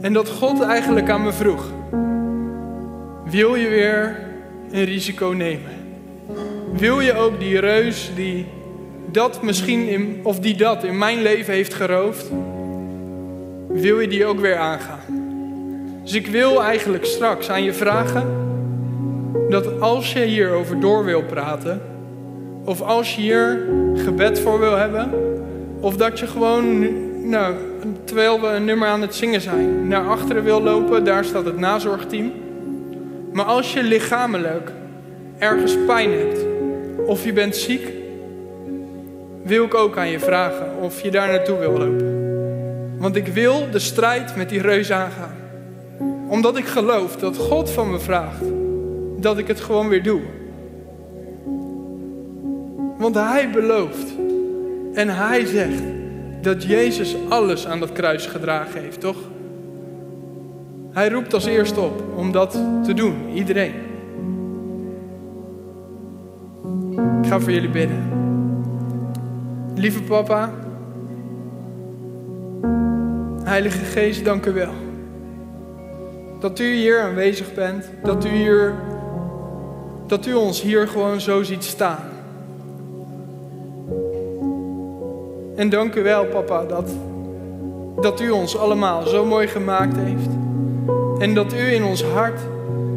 En 0.01 0.13
dat 0.13 0.29
God 0.29 0.61
eigenlijk 0.61 1.09
aan 1.09 1.23
me 1.23 1.33
vroeg: 1.33 1.71
Wil 3.25 3.55
je 3.55 3.69
weer 3.69 4.19
een 4.71 4.83
risico 4.83 5.27
nemen? 5.27 5.71
Wil 6.73 6.99
je 6.99 7.13
ook 7.13 7.39
die 7.39 7.59
reus 7.59 8.11
die 8.15 8.45
dat 9.11 9.41
misschien 9.41 10.19
of 10.23 10.39
die 10.39 10.55
dat 10.55 10.83
in 10.83 10.97
mijn 10.97 11.21
leven 11.21 11.53
heeft 11.53 11.73
geroofd, 11.73 12.31
wil 13.81 13.99
je 13.99 14.07
die 14.07 14.25
ook 14.25 14.39
weer 14.39 14.57
aangaan? 14.57 14.99
Dus 16.03 16.13
ik 16.13 16.27
wil 16.27 16.63
eigenlijk 16.63 17.05
straks 17.05 17.49
aan 17.49 17.63
je 17.63 17.73
vragen 17.73 18.27
dat 19.49 19.81
als 19.81 20.13
je 20.13 20.19
hierover 20.19 20.79
door 20.79 21.05
wil 21.05 21.23
praten, 21.23 21.81
of 22.63 22.81
als 22.81 23.15
je 23.15 23.21
hier 23.21 23.67
gebed 23.95 24.39
voor 24.39 24.59
wil 24.59 24.75
hebben, 24.75 25.09
of 25.79 25.97
dat 25.97 26.19
je 26.19 26.27
gewoon, 26.27 26.87
nou, 27.29 27.55
terwijl 28.03 28.41
we 28.41 28.47
een 28.47 28.65
nummer 28.65 28.87
aan 28.87 29.01
het 29.01 29.15
zingen 29.15 29.41
zijn, 29.41 29.87
naar 29.87 30.07
achteren 30.07 30.43
wil 30.43 30.61
lopen, 30.61 31.03
daar 31.03 31.25
staat 31.25 31.45
het 31.45 31.57
nazorgteam. 31.57 32.31
Maar 33.31 33.45
als 33.45 33.73
je 33.73 33.83
lichamelijk 33.83 34.71
ergens 35.37 35.77
pijn 35.85 36.11
hebt, 36.11 36.45
of 37.05 37.25
je 37.25 37.33
bent 37.33 37.55
ziek, 37.55 37.91
wil 39.43 39.63
ik 39.63 39.73
ook 39.73 39.97
aan 39.97 40.09
je 40.09 40.19
vragen 40.19 40.75
of 40.81 41.01
je 41.01 41.11
daar 41.11 41.27
naartoe 41.27 41.57
wil 41.57 41.71
lopen. 41.71 42.14
Want 43.05 43.17
ik 43.17 43.27
wil 43.27 43.71
de 43.71 43.79
strijd 43.79 44.35
met 44.35 44.49
die 44.49 44.61
reus 44.61 44.91
aangaan. 44.91 45.35
Omdat 46.27 46.57
ik 46.57 46.65
geloof 46.65 47.15
dat 47.15 47.37
God 47.37 47.69
van 47.69 47.91
me 47.91 47.99
vraagt 47.99 48.43
dat 49.19 49.37
ik 49.37 49.47
het 49.47 49.59
gewoon 49.59 49.87
weer 49.87 50.03
doe. 50.03 50.21
Want 52.97 53.15
Hij 53.15 53.49
belooft 53.49 54.15
en 54.93 55.09
Hij 55.09 55.45
zegt 55.45 55.81
dat 56.41 56.63
Jezus 56.63 57.15
alles 57.29 57.67
aan 57.67 57.79
dat 57.79 57.91
kruis 57.91 58.25
gedragen 58.25 58.81
heeft, 58.81 58.99
toch? 58.99 59.17
Hij 60.91 61.09
roept 61.09 61.33
als 61.33 61.45
eerste 61.45 61.79
op 61.79 62.03
om 62.15 62.31
dat 62.31 62.51
te 62.83 62.93
doen, 62.93 63.15
iedereen. 63.33 63.73
Ik 67.21 67.29
ga 67.29 67.39
voor 67.39 67.51
jullie 67.51 67.69
bidden. 67.69 68.03
Lieve 69.75 70.01
papa, 70.01 70.64
Heilige 73.55 73.85
Geest, 73.85 74.25
dank 74.25 74.45
u 74.45 74.53
wel. 74.53 74.73
Dat 76.39 76.59
u 76.59 76.73
hier 76.73 77.01
aanwezig 77.01 77.53
bent, 77.53 77.89
dat 78.03 78.25
u, 78.25 78.29
hier, 78.29 78.73
dat 80.07 80.25
u 80.25 80.33
ons 80.33 80.61
hier 80.61 80.87
gewoon 80.87 81.21
zo 81.21 81.43
ziet 81.43 81.63
staan. 81.63 82.09
En 85.55 85.69
dank 85.69 85.95
u 85.95 86.03
wel, 86.03 86.25
papa, 86.25 86.65
dat, 86.65 86.89
dat 88.01 88.21
u 88.21 88.29
ons 88.29 88.57
allemaal 88.57 89.07
zo 89.07 89.25
mooi 89.25 89.47
gemaakt 89.47 89.97
heeft. 89.97 90.29
En 91.19 91.33
dat 91.33 91.53
u 91.53 91.73
in 91.73 91.83
ons 91.83 92.03
hart, 92.03 92.39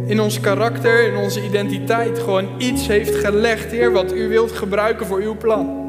in 0.06 0.20
ons 0.20 0.40
karakter, 0.40 1.12
in 1.12 1.16
onze 1.16 1.44
identiteit 1.44 2.18
gewoon 2.18 2.48
iets 2.56 2.86
heeft 2.86 3.14
gelegd, 3.14 3.70
Heer, 3.70 3.92
wat 3.92 4.12
u 4.12 4.28
wilt 4.28 4.52
gebruiken 4.52 5.06
voor 5.06 5.20
uw 5.20 5.36
plan. 5.36 5.87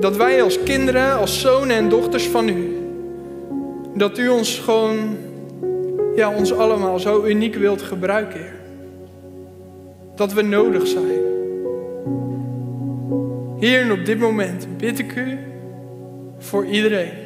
Dat 0.00 0.16
wij 0.16 0.42
als 0.42 0.62
kinderen, 0.62 1.18
als 1.18 1.40
zonen 1.40 1.76
en 1.76 1.88
dochters 1.88 2.26
van 2.26 2.48
u, 2.48 2.76
dat 3.94 4.18
u 4.18 4.28
ons 4.28 4.58
gewoon, 4.58 5.16
ja, 6.14 6.30
ons 6.30 6.52
allemaal 6.52 6.98
zo 6.98 7.24
uniek 7.24 7.54
wilt 7.54 7.82
gebruiken, 7.82 8.40
Heer. 8.40 8.54
Dat 10.14 10.32
we 10.32 10.42
nodig 10.42 10.86
zijn. 10.86 11.24
Hier 13.58 13.80
en 13.80 13.92
op 13.92 14.04
dit 14.04 14.18
moment 14.18 14.66
bid 14.76 14.98
ik 14.98 15.16
u 15.16 15.38
voor 16.38 16.66
iedereen 16.66 17.24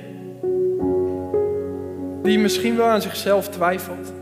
die 2.23 2.39
misschien 2.39 2.77
wel 2.77 2.87
aan 2.87 3.03
zichzelf 3.03 3.49
twijfelt. 3.49 4.13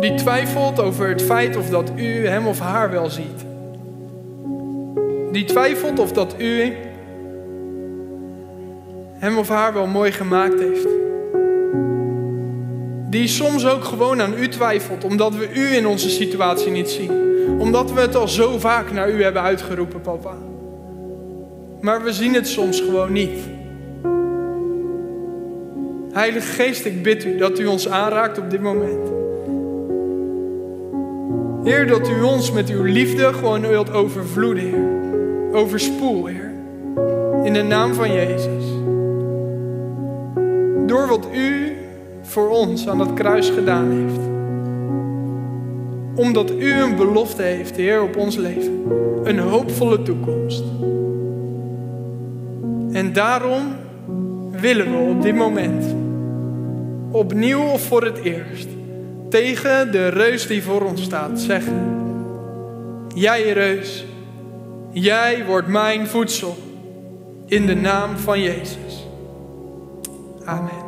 Die 0.00 0.14
twijfelt 0.14 0.80
over 0.80 1.08
het 1.08 1.22
feit 1.22 1.56
of 1.56 1.68
dat 1.68 1.92
u 1.96 2.26
hem 2.26 2.46
of 2.46 2.60
haar 2.60 2.90
wel 2.90 3.10
ziet. 3.10 3.47
Die 5.32 5.44
twijfelt 5.44 5.98
of 5.98 6.12
dat 6.12 6.34
u 6.38 6.72
hem 9.18 9.38
of 9.38 9.48
haar 9.48 9.72
wel 9.72 9.86
mooi 9.86 10.12
gemaakt 10.12 10.60
heeft. 10.60 10.88
Die 13.10 13.28
soms 13.28 13.66
ook 13.66 13.84
gewoon 13.84 14.22
aan 14.22 14.34
u 14.38 14.48
twijfelt, 14.48 15.04
omdat 15.04 15.34
we 15.34 15.48
u 15.54 15.74
in 15.76 15.86
onze 15.86 16.10
situatie 16.10 16.70
niet 16.70 16.90
zien. 16.90 17.10
Omdat 17.58 17.92
we 17.92 18.00
het 18.00 18.14
al 18.14 18.28
zo 18.28 18.58
vaak 18.58 18.92
naar 18.92 19.10
u 19.10 19.22
hebben 19.22 19.42
uitgeroepen, 19.42 20.00
papa. 20.00 20.34
Maar 21.80 22.02
we 22.02 22.12
zien 22.12 22.34
het 22.34 22.48
soms 22.48 22.80
gewoon 22.80 23.12
niet. 23.12 23.38
Heilige 26.12 26.62
Geest, 26.62 26.84
ik 26.84 27.02
bid 27.02 27.24
u 27.24 27.36
dat 27.36 27.58
u 27.58 27.66
ons 27.66 27.88
aanraakt 27.88 28.38
op 28.38 28.50
dit 28.50 28.60
moment. 28.60 29.10
Heer, 31.64 31.86
dat 31.86 32.08
u 32.08 32.22
ons 32.22 32.52
met 32.52 32.68
uw 32.68 32.82
liefde 32.82 33.32
gewoon 33.32 33.60
wilt 33.60 33.92
overvloeden, 33.92 34.64
Heer. 34.64 34.97
Overspoel, 35.52 36.26
Heer. 36.26 36.52
In 37.44 37.52
de 37.52 37.62
naam 37.62 37.94
van 37.94 38.12
Jezus. 38.12 38.64
Door 40.86 41.08
wat 41.08 41.26
u 41.32 41.76
voor 42.22 42.48
ons 42.48 42.88
aan 42.88 42.98
dat 42.98 43.14
kruis 43.14 43.50
gedaan 43.50 43.90
heeft. 43.90 44.20
Omdat 46.14 46.50
u 46.50 46.72
een 46.72 46.96
belofte 46.96 47.42
heeft, 47.42 47.76
Heer, 47.76 48.02
op 48.02 48.16
ons 48.16 48.36
leven. 48.36 48.82
Een 49.24 49.38
hoopvolle 49.38 50.02
toekomst. 50.02 50.64
En 52.92 53.12
daarom 53.12 53.62
willen 54.50 54.90
we 54.90 55.10
op 55.10 55.22
dit 55.22 55.34
moment, 55.34 55.84
opnieuw 57.10 57.62
of 57.62 57.82
voor 57.82 58.04
het 58.04 58.18
eerst, 58.18 58.68
tegen 59.28 59.92
de 59.92 60.08
reus 60.08 60.46
die 60.46 60.62
voor 60.62 60.80
ons 60.82 61.02
staat 61.02 61.40
zeggen: 61.40 61.96
Jij 63.14 63.52
reus, 63.52 64.06
jij 64.92 65.44
wordt 65.44 65.68
mijn 65.68 66.06
voedsel 66.06 66.56
in 67.46 67.66
de 67.66 67.74
naam 67.74 68.16
van 68.16 68.40
Jezus. 68.40 69.06
Amen. 70.44 70.87